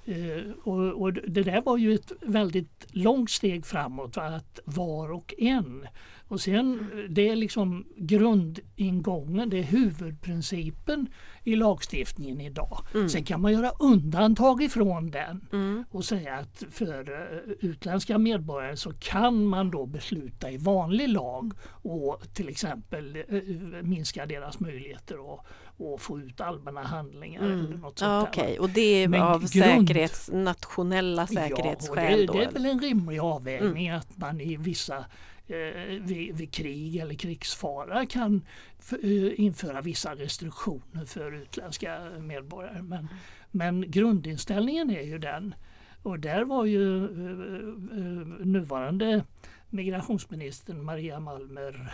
[0.05, 4.17] Eh, och, och, det där var ju ett väldigt långt steg framåt.
[4.17, 5.87] Att var och en
[6.29, 11.07] Och sen det är liksom grundingången, det är huvudprincipen
[11.45, 12.79] i lagstiftningen idag.
[12.95, 13.09] Mm.
[13.09, 15.85] Sen kan man göra undantag ifrån den Mm.
[15.91, 21.53] och säga att för eh, utländska medborgare så kan man då besluta i vanlig lag
[21.67, 23.23] och till exempel eh,
[23.83, 25.41] minska deras möjligheter att,
[25.95, 27.81] att få ut allmänna handlingar eller Mm.
[27.81, 28.43] något Ja, sånt där.
[28.43, 29.49] Okej, och det är Men av grund-
[29.89, 32.33] säkerhets, nationella Ja, och säkerhetsskäl det, då?
[32.33, 32.53] det är eller?
[32.53, 33.99] väl en rimlig avvägning Mm.
[33.99, 35.05] att man i vissa eh,
[36.01, 38.45] vid, vid krig eller krigsfara kan
[39.03, 42.83] eh, införa vissa restriktioner för utländska medborgare.
[42.83, 43.09] Men,
[43.51, 45.55] men grundinställningen är ju den
[46.03, 49.25] och där var ju eh, eh, nuvarande
[49.71, 51.93] migrationsministern Maria Malmer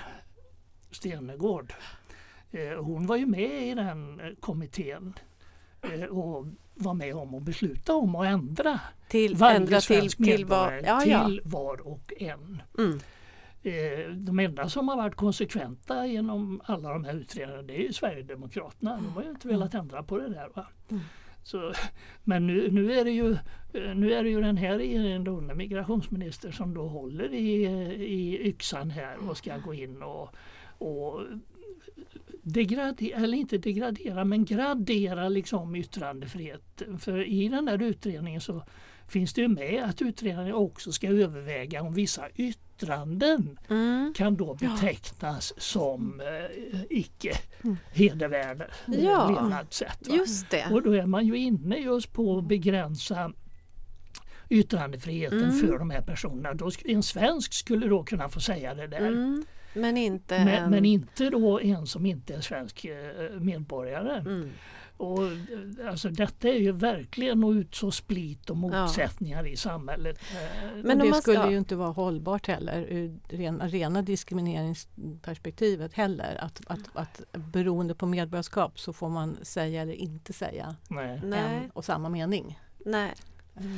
[0.90, 1.72] Stenegård.
[2.50, 5.14] Eh, hon var ju med i den eh, kommittén
[5.82, 10.16] eh, och var med om att besluta om att ändra Till, varje ändra till, svensk
[10.16, 11.24] till medborgare Ja, ja.
[11.24, 12.62] till var och en.
[12.78, 13.00] Mm.
[13.62, 18.96] Eh, de enda som har varit konsekventa genom alla de här utredningarna det är Sverigedemokraterna.
[18.96, 20.48] De har ju inte velat ändra på det där.
[20.54, 20.66] Va?
[20.90, 21.02] Mm.
[21.42, 21.72] Så,
[22.24, 23.32] men nu, nu, är det ju,
[23.72, 27.64] eh, nu är det ju den här regeringen, då, migrationsminister, som då håller i,
[27.96, 30.34] i yxan här och ska gå in och,
[30.78, 31.20] och
[32.42, 36.82] degradera, eller inte degradera, men gradera liksom yttrandefrihet.
[36.98, 38.62] För i den där utredningen så
[39.08, 42.69] finns det ju med att utredningen också ska överväga om vissa yttranden
[43.70, 44.14] Mm.
[44.16, 47.32] kan då betecknas som eh, icke
[47.64, 47.76] Mm.
[47.92, 50.08] hedervärda eh, Ja, levnadssätt.
[50.72, 53.32] Och då är man ju inne just på att begränsa
[54.48, 55.58] yttrandefriheten Mm.
[55.58, 56.54] för de här personerna.
[56.54, 59.06] Då, en svensk skulle då kunna få säga det där.
[59.08, 59.44] Mm.
[59.74, 60.44] Men inte en...
[60.44, 64.16] Men, men inte då en som inte är svensk eh, medborgare.
[64.18, 64.50] Mm.
[65.00, 70.18] Och, eh, alltså, detta är ju verkligen att utså split och motsättningar i samhället.
[70.32, 75.94] Eh, Men om det ska- skulle ju inte vara hållbart heller ur rena, rena diskrimineringsperspektivet
[75.94, 76.36] heller.
[76.40, 81.20] Att, att, att beroende på medborgarskap så får man säga eller inte säga nej.
[81.24, 82.58] En och samma mening.
[82.86, 83.12] Nej.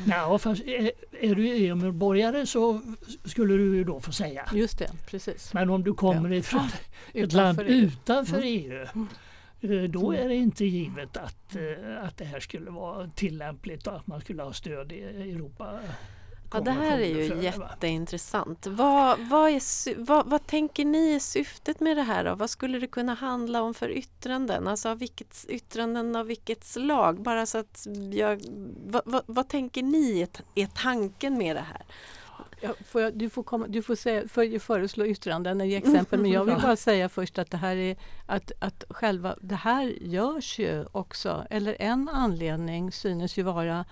[0.08, 2.80] Ja, fast är, är du EU-medborgare så
[3.24, 4.48] skulle du ju då få säga.
[4.54, 5.54] Just det, precis.
[5.54, 6.35] Men om du kommer Ja.
[6.37, 6.68] ifrån
[7.14, 7.87] ett land Utanför EU.
[7.87, 8.48] utanför Mm.
[8.48, 8.88] EU eh,
[9.88, 14.07] då är det inte givet att, eh, att det här skulle vara tillämpligt och att
[14.07, 15.81] man skulle ha stöd i Europa.
[16.53, 18.66] Ja, det här är ju för jätteintressant.
[18.66, 22.25] Vad, vad, är, vad, vad tänker ni är syftet med det här?
[22.25, 22.35] Då?
[22.35, 24.68] Vad skulle det kunna handla om för yttranden?
[24.68, 27.22] Alltså av vilket, yttranden av vilket slag?
[27.22, 28.40] Bara så att jag,
[28.87, 31.83] vad, vad, tänker ni är, är tanken med det här?
[32.61, 36.20] Ja, får jag, du får, komma, du får säga, för, föreslå yttranden och ge exempel
[36.20, 39.85] men jag vill bara säga först att det här är att, att själva det här
[40.00, 43.85] görs ju också, eller en anledning synes ju vara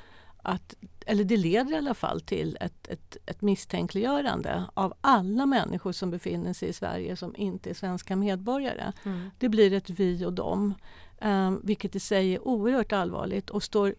[0.42, 0.74] att,
[1.06, 6.10] eller det leder i alla fall till ett, ett, ett misstänkliggörande av alla människor som
[6.10, 8.92] befinner sig i Sverige som inte är svenska medborgare.
[9.38, 10.74] Det blir ett vi och dem,
[11.18, 13.94] eh, vilket i sig är oerhört allvarligt och står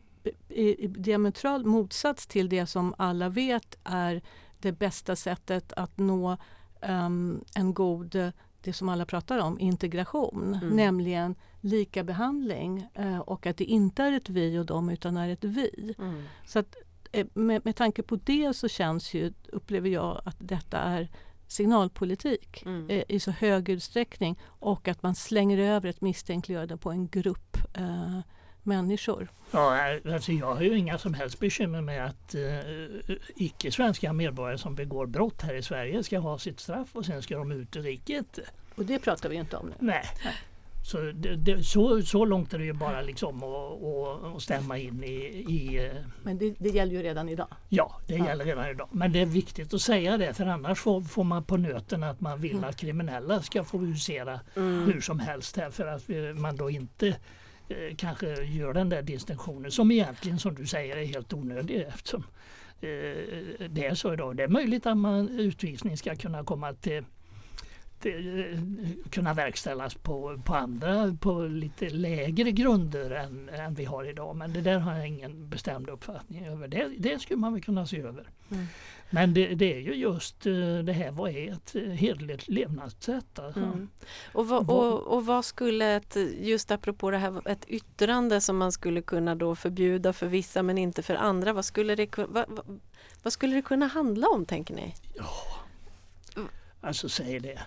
[0.49, 4.21] i, diametral motsats till det som alla vet är
[4.59, 6.37] det bästa sättet att nå
[6.81, 8.31] ehm, en god,
[8.61, 10.59] det som alla pratar om, integration.
[10.61, 10.75] Mm.
[10.75, 15.29] Nämligen lika behandling eh, och att det inte är ett vi och dem utan är
[15.29, 15.95] ett vi.
[15.97, 16.23] Mm.
[16.45, 16.75] Så att,
[17.11, 21.09] eh, med, med tanke på det så känns ju, upplever jag att detta är
[21.47, 22.89] signalpolitik Mm.
[22.89, 27.57] eh, i så hög utsträckning och att man slänger över ett misstänkliggörande på en grupp
[27.73, 28.19] eh,
[28.63, 29.27] människor.
[29.51, 34.75] Ja, alltså jag har ju inga som helst bekymmer med att eh, icke-svenska medborgare som
[34.75, 37.81] begår brott här i Sverige ska ha sitt straff och sen ska de ut ur
[37.83, 38.39] riket.
[38.75, 39.73] Och det pratar vi inte om nu.
[39.79, 40.05] Nej.
[40.85, 44.77] Så, det, det, så, så långt är det ju bara liksom att, att, att stämma
[44.77, 45.09] in i,
[45.49, 45.91] i eh,
[46.23, 47.47] Men det, det gäller ju redan idag.
[47.69, 48.25] Ja, det Ja.
[48.25, 48.87] gäller redan idag.
[48.91, 52.21] Men det är viktigt att säga det för annars får, får man på nöten att
[52.21, 52.63] man vill Mm.
[52.69, 54.85] att kriminella ska få husera Mm.
[54.85, 57.15] hur som helst här för att eh, man då inte
[57.71, 62.23] eh, kanske gör den där distinktionen som egentligen som du säger är helt onödig eftersom
[62.81, 64.37] eh, det är så idag.
[64.37, 67.03] Det är möjligt att man, utvisning ska kunna komma till
[68.03, 68.59] eh,
[69.09, 74.35] kunna verkställas på, på andra, på lite lägre grunder än, än vi har idag.
[74.35, 76.67] Men det där har jag ingen bestämd uppfattning över.
[76.67, 78.29] Det, det skulle man väl kunna se över.
[78.51, 78.65] Mm.
[79.13, 83.39] Men det, det är ju just eh, det här, vad är ett eh, hederligt levnadssätt?
[83.39, 83.59] Alltså.
[83.59, 83.89] Mm.
[84.33, 88.71] Och, vad, och, och vad skulle ett, just apropå det här, ett yttrande som man
[88.71, 92.79] skulle kunna då förbjuda för vissa men inte för andra, vad skulle det, vad, vad,
[93.23, 94.95] vad skulle det kunna handla om tänker ni?
[96.81, 97.61] Alltså säg det.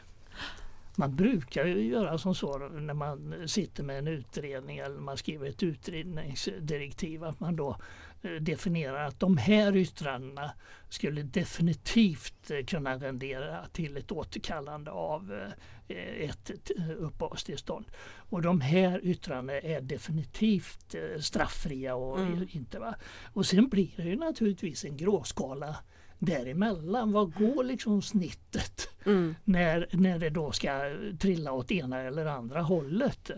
[0.97, 5.49] Man brukar ju göra som så när man sitter med en utredning eller man skriver
[5.49, 7.77] ett utredningsdirektiv att man då
[8.23, 10.51] eh, definierar att de här yttrandena
[10.89, 15.53] skulle definitivt eh, kunna rendera till ett återkallande av
[15.89, 16.51] ett
[16.99, 17.85] uppehållstillstånd.
[18.31, 21.95] Och de här yttrandena är definitivt strafffria.
[21.95, 22.49] Och, mm.
[22.51, 22.95] inte, va?
[23.33, 25.77] och sen blir det ju naturligtvis en gråskala
[26.19, 27.13] däremellan.
[27.13, 29.35] Vad går liksom snittet mm.
[29.45, 33.31] när, när det då ska trilla åt ena eller andra hållet?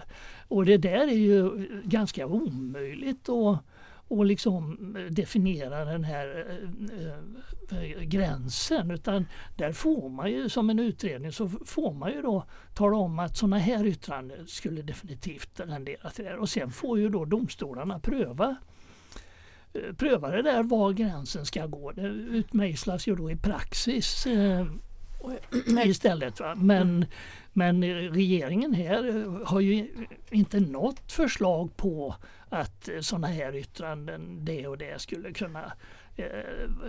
[0.49, 3.65] Och det där är ju ganska omöjligt att
[4.09, 4.77] och liksom
[5.11, 6.47] definiera den här
[7.71, 12.23] äh, äh, gränsen utan där får man ju som en utredning så får man ju
[12.23, 16.99] då tala om att sådana här yttranden skulle definitivt rendera till det och sen får
[16.99, 18.57] ju då domstolarna pröva
[19.97, 21.93] pröva det där var gränsen ska gå.
[21.93, 24.67] Det utmejslas ju då i praxis eh,
[25.85, 26.41] istället.
[26.41, 26.55] Va?
[26.55, 27.05] Men,
[27.53, 29.89] men regeringen här har ju
[30.31, 32.15] inte något förslag på
[32.49, 35.73] att sådana här yttranden, det och det skulle kunna
[36.17, 36.27] eh,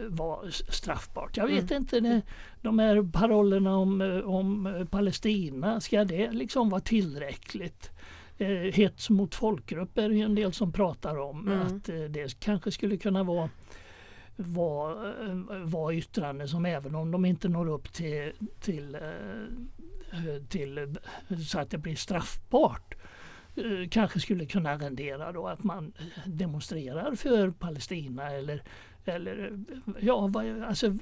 [0.07, 1.37] vara straffbart.
[1.37, 1.83] Jag vet mm.
[1.83, 2.21] inte, det,
[2.61, 7.91] de här parollerna om, om Palestina, ska det liksom vara tillräckligt?
[8.37, 11.47] Eh, hets mot folkgrupp är det en del som pratar om.
[11.47, 11.61] Mm.
[11.61, 13.49] Att eh, det kanske skulle kunna vara
[14.37, 20.95] vara eh, var yttranden som även om de inte når upp till, till, eh, till
[21.49, 22.95] så att det blir straffbart
[23.91, 25.93] kanske skulle kunna rendera då att man
[26.25, 28.63] demonstrerar för Palestina eller,
[29.05, 29.59] eller
[29.99, 30.31] ja,
[30.67, 30.95] alltså,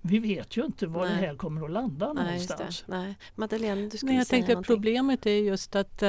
[0.00, 1.20] vi vet ju inte var Nej.
[1.20, 2.84] det här kommer att landa Nej, någonstans.
[2.86, 3.16] Nej.
[3.34, 4.76] Madeleine, du skulle Nej, jag säga tänkte någonting.
[4.76, 6.02] Problemet är just att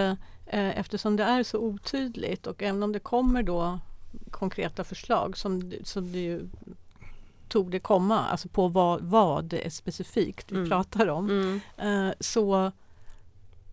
[0.51, 3.79] Eh, eftersom det är så otydligt och även om det kommer då
[4.31, 6.49] konkreta förslag som, som det ju
[7.47, 10.69] tog det komma, alltså på vad, vad det är specifikt vi mm.
[10.69, 11.61] pratar om, mm.
[11.77, 12.71] eh, så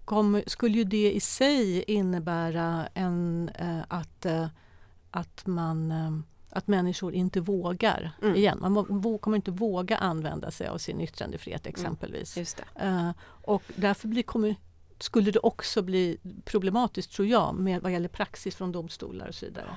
[0.06, 4.46] kom, skulle ju det i sig innebära en, eh, att, eh,
[5.10, 6.10] att man eh,
[6.50, 8.36] att människor inte vågar mm.
[8.36, 8.58] igen.
[8.60, 11.70] Man kommer inte våga använda sig av sin yttrandefrihet mm.
[11.74, 12.54] exempelvis.
[12.74, 13.12] Mm.
[13.22, 14.56] och därför blir, kommer
[14.98, 19.46] skulle det också bli problematiskt tror jag med vad gäller praxis från domstolar och så
[19.46, 19.76] vidare.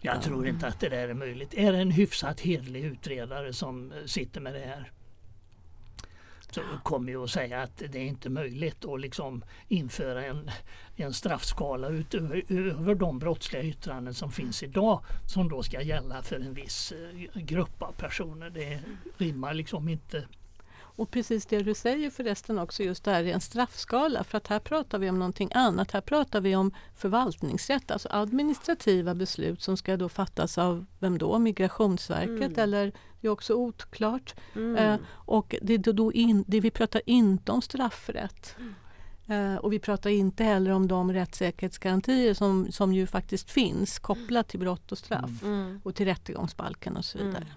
[0.00, 1.54] Jag tror inte att det där är möjligt.
[1.54, 4.92] Är det en hyfsat hedlig utredare som sitter med det här
[6.50, 10.50] så kommer ju att säga att det är inte möjligt att liksom införa en,
[10.96, 16.36] en straffskala utöver över de brottsliga yttranden som finns idag som då ska gälla för
[16.36, 18.50] en viss eh, grupp av personer.
[18.50, 18.80] Det
[19.16, 20.26] rimmar liksom inte
[20.98, 24.46] och precis det du säger förresten också just det här är en straffskala för att
[24.46, 25.90] här pratar vi om någonting annat.
[25.90, 31.38] Här pratar vi om förvaltningsrätt, alltså administrativa beslut som ska då fattas av vem då?
[31.38, 32.58] Migrationsverket mm.
[32.58, 34.34] eller det är också oklart.
[34.54, 34.76] Mm.
[34.76, 38.56] Eh, och det, då in, det, vi pratar inte om straffrätt.
[38.58, 39.54] Mm.
[39.54, 44.48] Eh, och vi pratar inte heller om de rättssäkerhetsgarantier som, som ju faktiskt finns kopplat
[44.48, 45.80] till brott och straff mm.
[45.84, 47.36] och till rättegångsbalken och så vidare.
[47.36, 47.48] Mm.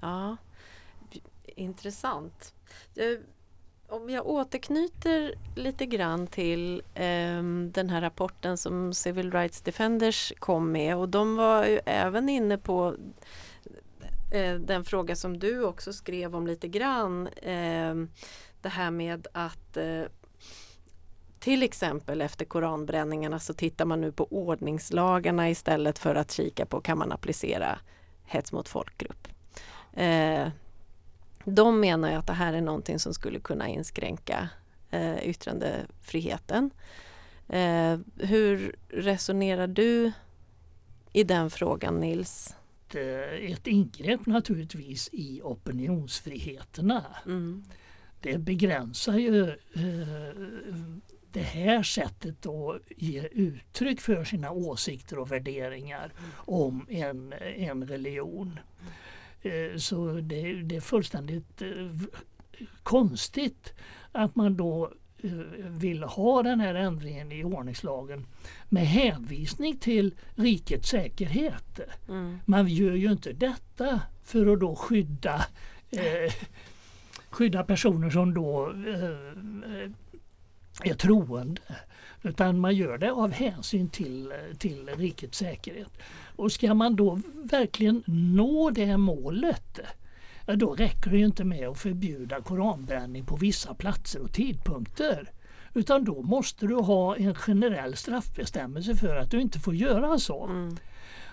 [0.00, 0.36] Ja
[1.58, 2.54] intressant.
[2.96, 3.18] Eh,
[3.88, 7.42] om jag återknyter lite grann till eh,
[7.72, 12.58] den här rapporten som Civil Rights Defenders kom med och de var ju även inne
[12.58, 12.96] på
[14.32, 17.26] eh, den fråga som du också skrev om lite grann.
[17.26, 17.94] Eh,
[18.62, 20.02] det här med att eh,
[21.38, 26.80] till exempel efter koranbränningarna så tittar man nu på ordningslagarna istället för att kika på
[26.80, 27.78] kan man applicera
[28.24, 29.28] hets mot folkgrupp.
[29.92, 30.48] Eh,
[31.44, 34.48] de menar ju att det här är någonting som skulle kunna inskränka
[34.90, 36.70] eh, yttrandefriheten.
[37.48, 40.12] Eh, hur resonerar du
[41.12, 42.54] i den frågan Nils?
[43.40, 47.04] Ett ingrepp naturligtvis i opinionsfriheterna.
[47.26, 47.64] Mm.
[48.20, 50.34] Det begränsar ju eh,
[51.32, 58.60] det här sättet att ge uttryck för sina åsikter och värderingar om en, en religion.
[59.42, 61.90] Eh, så det, det är fullständigt eh,
[62.82, 63.74] konstigt
[64.12, 65.30] att man då eh,
[65.68, 68.26] vill ha den här ändringen i ordningslagen
[68.68, 71.80] med hänvisning till rikets säkerhet.
[72.08, 72.38] Mm.
[72.44, 75.46] Man gör ju inte detta för att då skydda,
[75.90, 76.32] eh,
[77.30, 79.90] skydda personer som då eh,
[80.84, 81.60] är troende.
[82.22, 85.92] Utan man gör det av hänsyn till, till rikets säkerhet.
[86.36, 89.80] Och ska man då verkligen nå det målet
[90.56, 95.30] då räcker det inte med att förbjuda koranbränning på vissa platser och tidpunkter.
[95.74, 100.44] Utan då måste du ha en generell straffbestämmelse för att du inte får göra så.
[100.44, 100.76] Mm.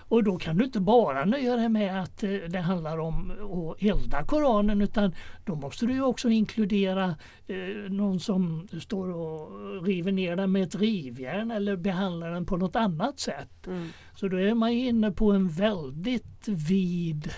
[0.08, 3.82] Och då kan du inte bara nöja dig med att eh, det handlar om att
[3.82, 7.14] elda Koranen utan då måste du också inkludera
[7.46, 9.50] eh, någon som står och
[9.84, 13.66] river ner den med ett rivjärn eller behandlar den på något annat sätt.
[13.66, 13.88] Mm.
[14.14, 17.30] Så då är man inne på en väldigt vid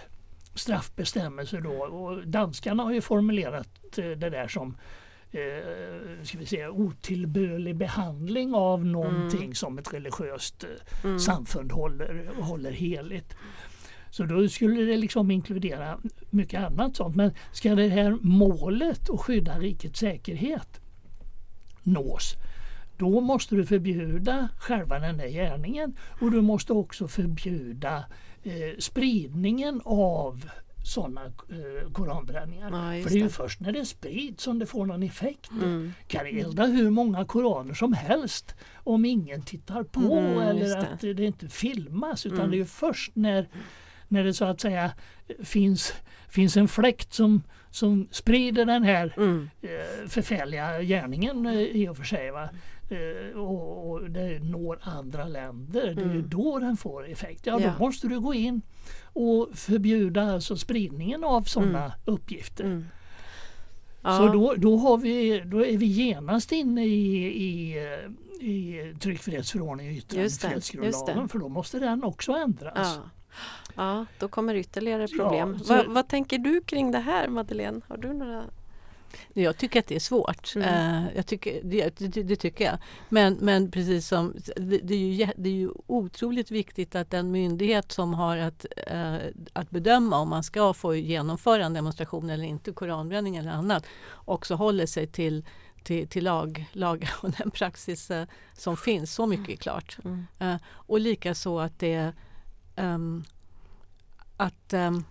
[0.55, 4.77] straffbestämmelse då och danskarna har ju formulerat eh, det där som
[5.31, 9.55] eh, ska vi säga, otillbörlig behandling av någonting Mm.
[9.55, 11.19] som ett religiöst eh, Mm.
[11.19, 13.37] samfund håller, håller heligt.
[14.11, 15.99] Så då skulle det liksom inkludera
[16.31, 17.17] mycket annat sånt.
[17.17, 20.81] Men ska det här målet att skydda rikets säkerhet
[21.83, 22.35] nås
[22.97, 28.05] då måste du förbjuda själva den där gärningen och du måste också förbjuda
[28.43, 30.45] eh, spridningen av
[30.89, 32.65] sådana eh, koranbränningar.
[32.97, 35.51] Ja, För det är ju först när det sprids som det får någon effekt.
[35.51, 35.93] Mm.
[36.07, 40.79] kan elda hur många koraner som helst om ingen tittar på Mm, eller det.
[40.79, 42.27] att det inte filmas.
[42.27, 42.51] Utan Mm.
[42.51, 43.49] det är ju först när,
[44.09, 44.91] när det så att säga
[45.45, 45.93] finns,
[46.29, 49.51] finns en fläkt som, som sprider den här Mm.
[49.63, 52.31] eh, förfärliga gärningen eh, i och för sig.
[52.31, 52.49] Va?
[52.91, 55.95] Eh, och, och det når andra länder.
[55.95, 56.29] Det är ju Mm.
[56.29, 57.47] då den får effekt.
[57.47, 57.73] Ja, Ja.
[57.79, 58.63] då måste du gå in
[59.03, 61.91] och förbjuda alltså spridningen av sådana Mm.
[62.05, 62.65] uppgifter.
[62.65, 62.85] Mm.
[64.03, 64.31] Så Ja.
[64.33, 67.77] då, då, har vi, då är vi genast inne i, i,
[68.41, 72.99] i tryckfrihetsförordningen och yttrandefrihetsgrundlagen för då måste den också ändras.
[72.99, 73.11] Ja.
[73.77, 75.59] ja, då kommer ytterligare Ja, problem.
[75.59, 77.81] så- vad, vad tänker du kring det här Madeleine?
[77.89, 78.45] Har du några?
[79.33, 80.57] Jag tycker att det är svårt.
[80.57, 80.69] Mm.
[80.69, 82.79] Eh, jag tycker, det, det, det tycker jag.
[83.09, 87.31] Men, men precis som, det, det, är ju, det är ju otroligt viktigt att den
[87.31, 89.17] myndighet som har att, eh,
[89.53, 94.55] att bedöma om man ska få genomföra en demonstration eller inte, koranbränning eller annat, också
[94.55, 95.45] håller sig till,
[95.85, 99.15] till, till lag, lag och den praxis eh, som finns.
[99.15, 99.99] Så mycket är klart.
[100.05, 100.59] Mm.
[100.69, 102.13] Och likaså att det
[102.77, 103.25] ehm,
[104.37, 105.05] att ehm,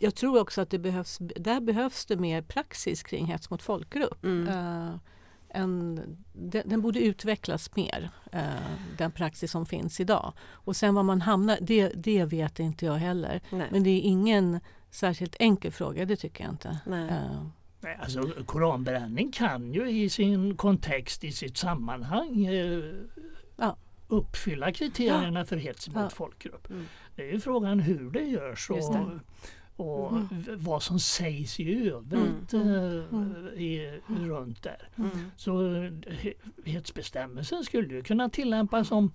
[0.00, 4.24] jag tror också att det behövs, där behövs det mer praxis kring hets mot folkgrupp.
[4.24, 4.48] Mm.
[4.48, 4.94] Eh,
[5.48, 6.00] en,
[6.32, 8.40] den, den borde utvecklas mer, eh,
[8.98, 10.32] den praxis som finns idag.
[10.50, 13.40] Och sen var man hamnar, det, det vet inte jag heller.
[13.50, 13.68] Nej.
[13.70, 16.78] Men det är ingen särskilt enkel fråga, det tycker jag inte.
[16.86, 17.10] Nej.
[17.80, 22.48] Nej, Alltså, koranbränning kan ju i sin kontext, i sitt sammanhang
[23.56, 23.76] Ja.
[24.08, 26.10] uppfylla kriterierna för hets mot Ja.
[26.10, 26.70] folkgrupp.
[26.70, 26.86] Mm.
[27.16, 29.20] Det är ju frågan hur det görs och, det.
[29.80, 30.26] Och Mm.
[30.58, 32.68] vad som sägs i övrigt Mm.
[32.74, 33.34] eh, Mm.
[33.56, 34.88] i, runt där.
[34.96, 35.10] Mm.
[35.36, 39.12] Så he- hetsbestämmelsen skulle ju kunna tillämpas om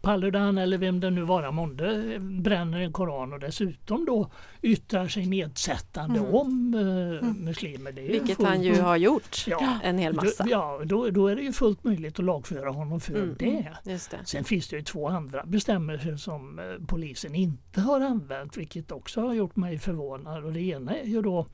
[0.00, 4.30] Paludan eller vem det nu vara månde eh, bränner en koran och dessutom då
[4.62, 6.34] yttrar sig nedsättande Mm.
[6.34, 7.92] om eh, muslimer.
[7.92, 10.44] Vilket fullt- han ju har gjort Ja, en hel massa.
[10.44, 13.36] Då, ja, då, då är det ju fullt möjligt att lagföra honom för Mm.
[13.38, 13.76] det.
[13.84, 13.98] Det.
[14.24, 19.20] Sen finns det ju två andra bestämmelser som eh, polisen inte har använt vilket också
[19.20, 20.07] har gjort mig förvånad.
[20.44, 21.46] Och det ena är ju då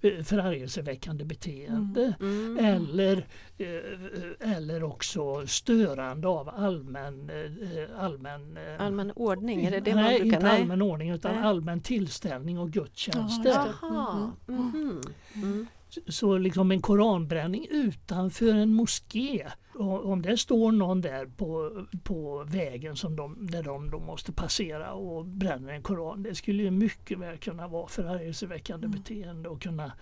[0.00, 2.58] eh, förargelseväckande beteende Mm.
[2.64, 3.26] eller,
[3.58, 10.36] eh, eller också störande av allmän, eh, allmän Allmän ordning, är det det nej, brukar?
[10.36, 11.44] inte allmän ordning utan Nej.
[11.44, 13.22] allmän tillställning och gudstjänster.
[13.22, 13.74] Just det.
[13.82, 14.30] Jaha.
[14.46, 15.00] Mhm.
[15.34, 15.66] Mm.
[16.08, 19.46] Så liksom en koranbränning utanför en moské.
[19.80, 21.70] Om det står någon där på,
[22.02, 26.22] på vägen som de, där de då måste passera och bränner en koran.
[26.22, 28.98] Det skulle ju mycket väl kunna vara förargelseväckande Mm.
[28.98, 29.92] beteende och kunna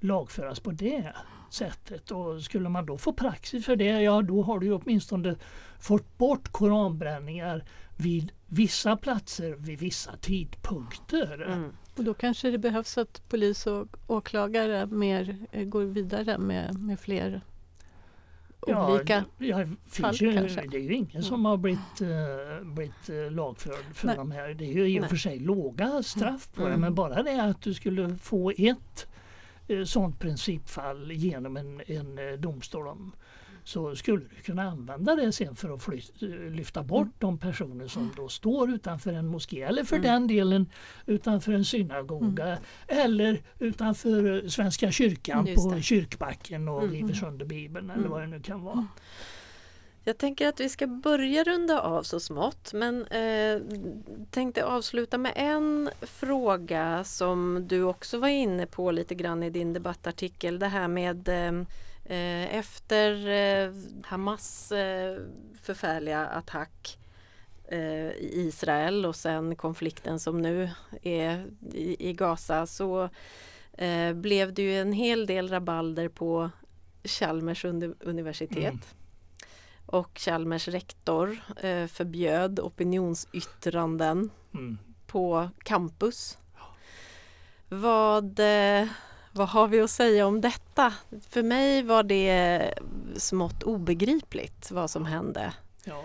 [0.00, 1.12] lagföras på det
[1.50, 2.10] sättet.
[2.10, 5.36] Och skulle man då få praxis för det, ja då har du åtminstone
[5.80, 7.64] fått bort koranbränningar
[7.96, 11.42] vid vissa platser vid vissa tidpunkter.
[11.42, 11.72] Mm.
[11.96, 17.00] Och då kanske det behövs att polis och åklagare mer eh, går vidare med, med
[17.00, 17.40] fler
[18.66, 19.24] olika...
[19.38, 20.66] det, ja, fall ju, kanske.
[20.66, 24.16] det är ju ingen som har blivit, uh, blivit eh, lagförd för Nej.
[24.16, 24.54] de här.
[24.54, 26.80] Det är ju i och för sig låga straff på det Mm.
[26.80, 29.06] men bara det att du skulle få ett
[29.70, 33.12] uh, sådant principfall genom en, en eh, domstol om,
[33.64, 36.00] så skulle du kunna använda det sen för att fly,
[36.50, 37.12] lyfta bort Mm.
[37.18, 40.06] de personer som då står utanför en moské eller för Mm.
[40.12, 40.70] den delen
[41.06, 42.58] utanför en synagoga
[42.88, 46.94] eller utanför eh, Svenska kyrkan på kyrkbacken och Mm.
[46.94, 48.10] river sönder Bibeln eller Mm.
[48.10, 48.86] vad det nu kan vara.
[50.04, 53.62] Jag tänker att vi ska börja runda av så smått men eh,
[54.30, 59.72] tänkte avsluta med en fråga som du också var inne på lite grann i din
[59.72, 60.58] debattartikel.
[60.58, 61.64] Det här med eh,
[62.04, 63.72] efter eh,
[64.04, 65.16] Hamas eh,
[65.62, 66.98] förfärliga attack
[67.68, 70.70] eh, i Israel och sen konflikten som nu
[71.02, 73.08] är i, Gaza så
[73.72, 76.50] eh, blev det ju en hel del rabalder på
[77.04, 78.64] Chalmers uni- universitet.
[78.64, 78.80] Mm.
[79.86, 84.78] och Chalmers rektor eh, förbjöd opinionsyttranden Mm.
[85.06, 86.38] på campus.
[87.68, 88.88] Vad, eh,
[89.32, 90.94] vad har vi att säga om detta?
[91.28, 92.74] För mig var det
[93.16, 95.52] smått obegripligt vad som hände.
[95.84, 96.04] Ja.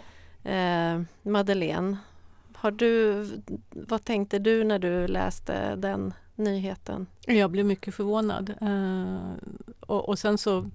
[0.51, 1.97] Eh, Madeleine,
[2.55, 3.25] har du,
[3.71, 7.07] vad tänkte du när du läste den nyheten?
[7.25, 8.53] Jag blev mycket förvånad.
[8.61, 9.49] Eh,
[9.79, 10.69] och, och sen så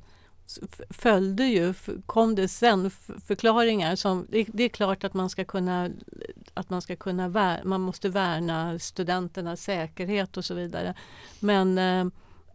[0.91, 1.75] följde ju,
[2.07, 2.91] kom det sen
[3.27, 5.91] förklaringar som, det, det är klart att man ska kunna,
[6.55, 10.95] att man ska kunna, man måste värna studenternas säkerhet och så vidare.
[11.41, 12.05] Men eh,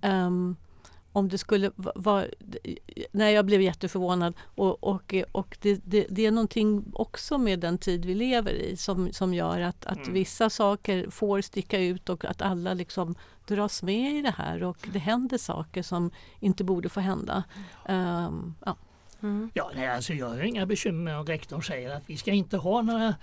[0.02, 0.56] ehm,
[1.12, 2.26] om det skulle va- vara,
[3.12, 7.78] nej jag blev jätteförvånad och, och, och det, det, det är någonting också med den
[7.78, 10.14] tid vi lever i som, som gör att, att Mm.
[10.14, 13.16] vissa saker får sticka ut och att alla liksom
[13.48, 17.44] dras med i det här och det händer saker som inte borde få hända.
[17.86, 18.76] Ehm, ja.
[19.54, 22.82] Ja, nej, alltså jag har inga bekymmer om rektorn säger att vi ska inte ha
[22.82, 23.16] några,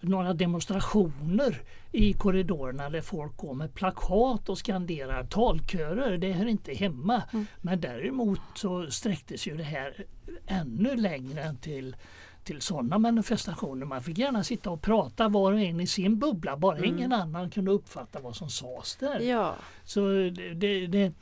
[0.00, 1.62] några demonstrationer
[1.92, 6.16] i korridorerna där folk går med plakat och skanderar talkörer.
[6.16, 7.22] Det hör inte hemma.
[7.60, 10.04] Men däremot så sträcktes ju det här
[10.46, 11.96] ännu längre än till
[12.44, 13.86] till sådana manifestationer.
[13.86, 17.50] Man fick gärna sitta och prata var och en i sin bubbla, bara ingen annan
[17.50, 19.20] kunde uppfatta vad som sades där.
[19.20, 21.12] Ja, Så det, det, det,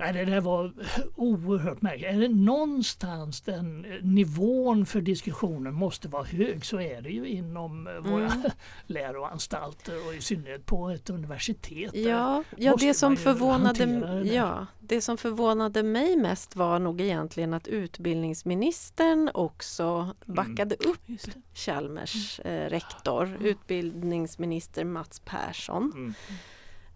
[0.00, 0.72] nej, det där var
[1.16, 2.10] oerhört märkligt.
[2.10, 7.28] Är det någonstans den eh, nivån för diskussionen måste vara hög så är det ju
[7.28, 8.32] inom eh, våra
[8.86, 11.94] läroanstalter och i synnerhet på ett universitet.
[11.94, 17.54] ja, ja det, som förvånade, det ja det som förvånade mig mest var nog egentligen
[17.54, 21.40] att utbildningsministern också backade upp Just det.
[21.54, 25.92] Chalmers eh, rektor, utbildningsminister Mats Persson.
[25.94, 26.14] Mm.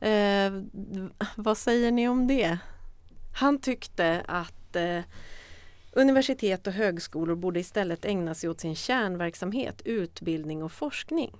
[0.00, 0.52] Eh,
[1.36, 2.58] vad säger ni om det?
[3.34, 5.00] Han tyckte att eh,
[5.92, 11.36] universitet och högskolor borde istället ägna sig åt sin kärnverksamhet, utbildning och forskning.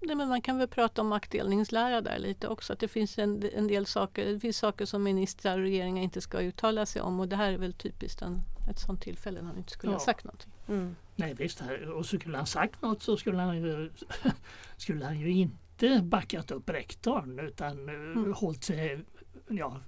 [0.00, 2.72] Nej, men man kan väl prata om maktdelningslära där lite också.
[2.72, 6.20] Att det finns en, en del saker, det finns saker som ministrar och regeringar inte
[6.20, 8.40] ska uttala sig om och det här är väl typiskt en,
[8.70, 9.98] ett sånt tillfälle när han inte skulle Ja.
[9.98, 10.52] ha sagt någonting.
[10.68, 10.96] Mm.
[11.16, 11.62] Nej visst,
[11.96, 13.90] och så skulle han sagt något så skulle han ju,
[14.76, 18.32] skulle han ju inte backat upp rektorn utan mm.
[18.32, 19.04] hållit sig
[19.48, 19.80] ja,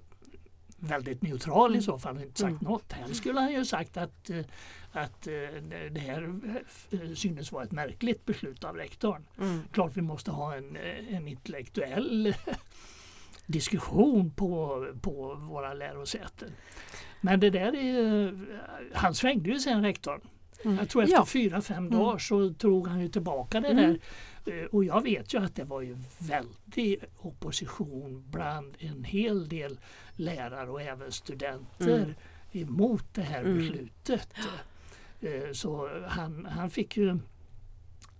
[0.87, 2.72] väldigt neutral i så fall och inte sagt Mm.
[2.72, 2.93] något.
[2.93, 4.41] Här skulle han ju sagt att, eh,
[4.93, 5.32] att eh,
[5.91, 6.35] det här
[6.91, 9.24] eh, synes vara ett märkligt beslut av rektorn.
[9.39, 9.61] Mm.
[9.72, 10.76] Klart vi måste ha en,
[11.11, 12.35] en intellektuell
[13.47, 16.51] diskussion på, på våra lärosäten.
[17.20, 18.35] Men det där är,
[18.95, 20.20] han svängde ju sen rektorn.
[20.64, 20.76] Mm.
[20.78, 21.26] Jag tror efter Ja.
[21.26, 21.99] fyra, fem Mm.
[21.99, 23.99] dagar så tog han ju tillbaka det Mm.
[24.45, 24.74] där.
[24.74, 29.78] Och jag vet ju att det var ju väldig opposition bland en hel del
[30.17, 32.15] lärare och även studenter Mm.
[32.53, 33.59] emot det här Mm.
[33.59, 34.29] beslutet.
[35.21, 37.19] Eh, Så han, han fick ju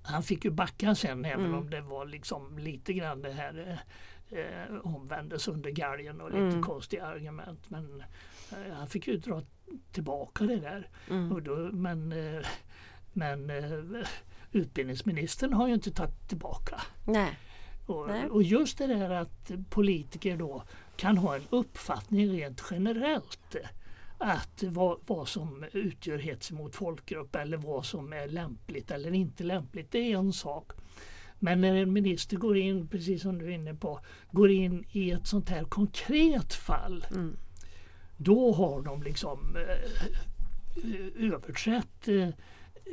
[0.07, 1.59] han fick ju backa sen även Mm.
[1.59, 3.79] om det var liksom lite grann det här
[4.31, 6.63] eh, eh, omvändes under galgen och lite Mm.
[6.63, 7.71] konstiga argument.
[7.71, 8.05] Men
[8.53, 9.43] eh, han fick ju dra
[9.93, 10.89] tillbaka det där.
[11.11, 11.33] Mm.
[11.33, 12.47] Och då, men eh,
[13.13, 14.07] men eh,
[14.53, 16.81] utbildningsministern har ju inte tagit tillbaka.
[17.07, 17.39] Nej.
[17.87, 18.27] Och, Nej.
[18.29, 20.65] och just det där att politiker då
[20.97, 23.57] kan ha en uppfattning rent generellt
[24.19, 29.45] att vad, vad som utgör hets mot folkgrupp eller vad som är lämpligt eller inte
[29.45, 30.73] lämpligt, det är en sak.
[31.39, 35.11] Men när en minister går in, precis som du är inne på, går in i
[35.11, 37.37] ett sånt här konkret fall Mm.
[38.17, 42.29] då har de liksom eh, överträtt, eh,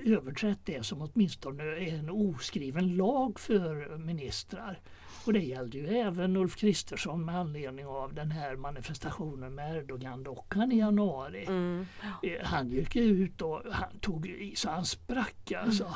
[0.06, 4.80] överträtt det som åtminstone är en oskriven lag för ministrar.
[5.26, 10.72] Och det gällde ju även Ulf Kristersson med anledning av den här manifestationen med Erdogan-dockan
[10.72, 11.45] i januari.
[11.45, 11.86] Mm.
[12.24, 15.95] Eh, Han gick ut och han tog i så han sprack alltså.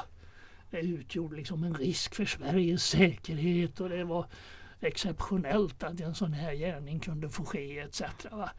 [0.72, 4.26] Det utgjorde liksom en risk för Sveriges säkerhet och det var
[4.80, 8.02] exceptionellt att en sån här gärning kunde få ske etc.
[8.32, 8.50] Va?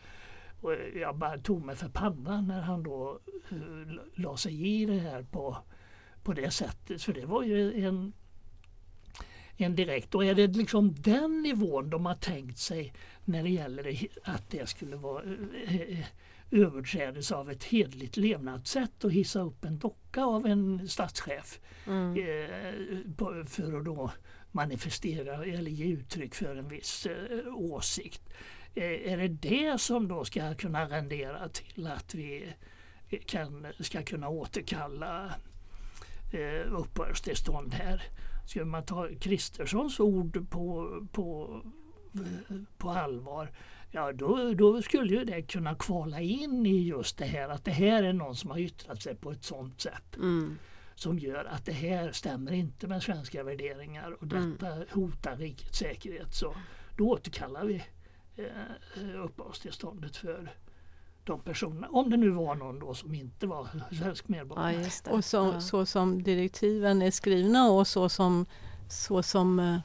[0.61, 3.21] Och jag bara tog mig för pannan när han då
[3.53, 5.57] uh, la sig i det här på,
[6.23, 7.03] på det sättet.
[7.03, 8.12] För det var ju en,
[9.65, 12.93] en direkt, och är det liksom den nivån de har tänkt sig
[13.25, 15.23] när det gäller att det skulle vara
[15.67, 16.07] eh, eh,
[16.51, 22.11] överträdelse av ett hedligt levnadssätt och hissa upp en docka av en statschef Mm.
[22.17, 24.11] eh, för att då
[24.53, 27.07] manifestera eller ge uttryck för en viss
[27.57, 28.23] åsikt.
[28.75, 32.53] Är det det som då ska kunna rendera till att vi
[33.27, 35.35] kan, ska kunna återkalla
[36.33, 38.03] eh, uppehållstillstånd här?
[38.47, 41.61] Ska man ta Kristerssons ord på, på,
[42.15, 43.51] eh, på allvar
[43.91, 47.71] ja då, då skulle ju det kunna kvala in i just det här att det
[47.71, 50.59] här är någon som har yttrat sig på ett sådant sätt Mm.
[50.95, 54.87] som gör att det här stämmer inte med svenska värderingar och detta Mm.
[54.93, 56.35] hotar rikets säkerhet.
[56.35, 56.55] Så
[56.97, 57.83] då återkallar vi
[58.37, 60.51] eh, uppehållstillståndet för
[61.27, 61.89] de personerna.
[61.91, 64.72] Om det nu var någon då som inte var svensk Ja, medborgare.
[64.85, 65.11] just det.
[65.11, 65.61] Och så, ja.
[65.61, 68.47] så som direktiven är skrivna och så som,
[68.89, 69.79] så som eh,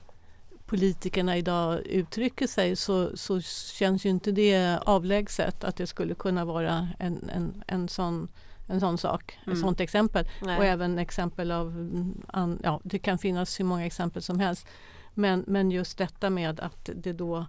[0.66, 6.46] politikerna idag uttrycker sig så, så känns ju inte det avlägset att det skulle kunna
[6.46, 8.28] vara en, en, en, sån,
[8.68, 9.54] en sån sak, Mm.
[9.54, 10.28] ett sånt exempel.
[10.42, 10.58] Nej.
[10.58, 14.68] Och även exempel av, mm, ja det kan finnas hur många exempel som helst.
[15.14, 17.46] Men, men just detta med att det då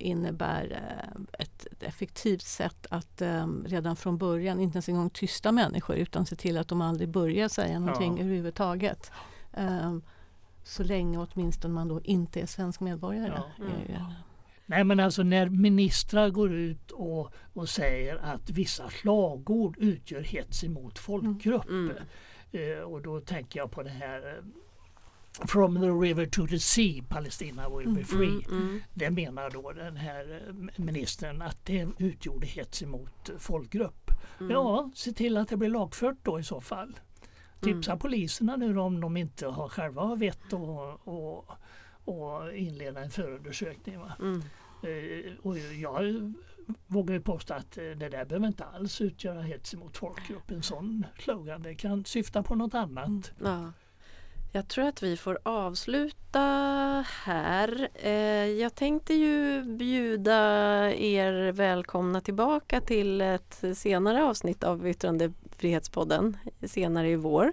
[0.00, 5.52] innebär eh, ett, effektivt sätt att eh, redan från början inte ens en gång tysta
[5.52, 8.22] människor utan se till att de aldrig börjar säga någonting Ja.
[8.24, 9.10] överhuvudtaget.
[9.52, 9.96] Eh,
[10.64, 13.42] så länge åtminstone man då inte är svensk medborgare.
[13.58, 13.64] Ja.
[13.88, 13.94] ju-
[14.68, 20.64] Nej men alltså när ministrar går ut och, och säger att vissa slagord utgör hets
[20.64, 21.68] emot folkgrupp.
[21.68, 21.96] Mm.
[22.52, 24.44] Eh, och då tänker jag på det här eh,
[25.46, 28.44] From the river to the sea, Palestina will be free.
[28.48, 28.80] Mm, mm.
[28.94, 34.10] Det menar då den här eh, ministern att det utgjorde hets emot eh, folkgrupp.
[34.40, 34.50] Mm.
[34.52, 36.98] Ja, se till att det blir lagfört då i så fall.
[37.60, 37.98] Tipsa Mm.
[37.98, 41.48] poliserna nu om de inte har själva har vett och, och,
[42.04, 43.98] och inleda en förundersökning.
[43.98, 44.12] Va?
[44.20, 44.42] Mm.
[44.82, 46.32] Eh, och jag
[46.86, 50.50] vågar ju påstå att eh, det där behöver inte alls utgöra hets emot folkgrupp.
[50.50, 51.62] En sån slogan.
[51.62, 53.32] Det kan syfta på något annat.
[53.42, 53.72] Ja.
[54.56, 56.40] Jag tror att vi får avsluta
[57.24, 57.88] här.
[57.94, 60.34] Eh, jag tänkte ju bjuda
[60.94, 67.52] er välkomna tillbaka till ett senare avsnitt av Yttrandefrihetspodden senare i vår.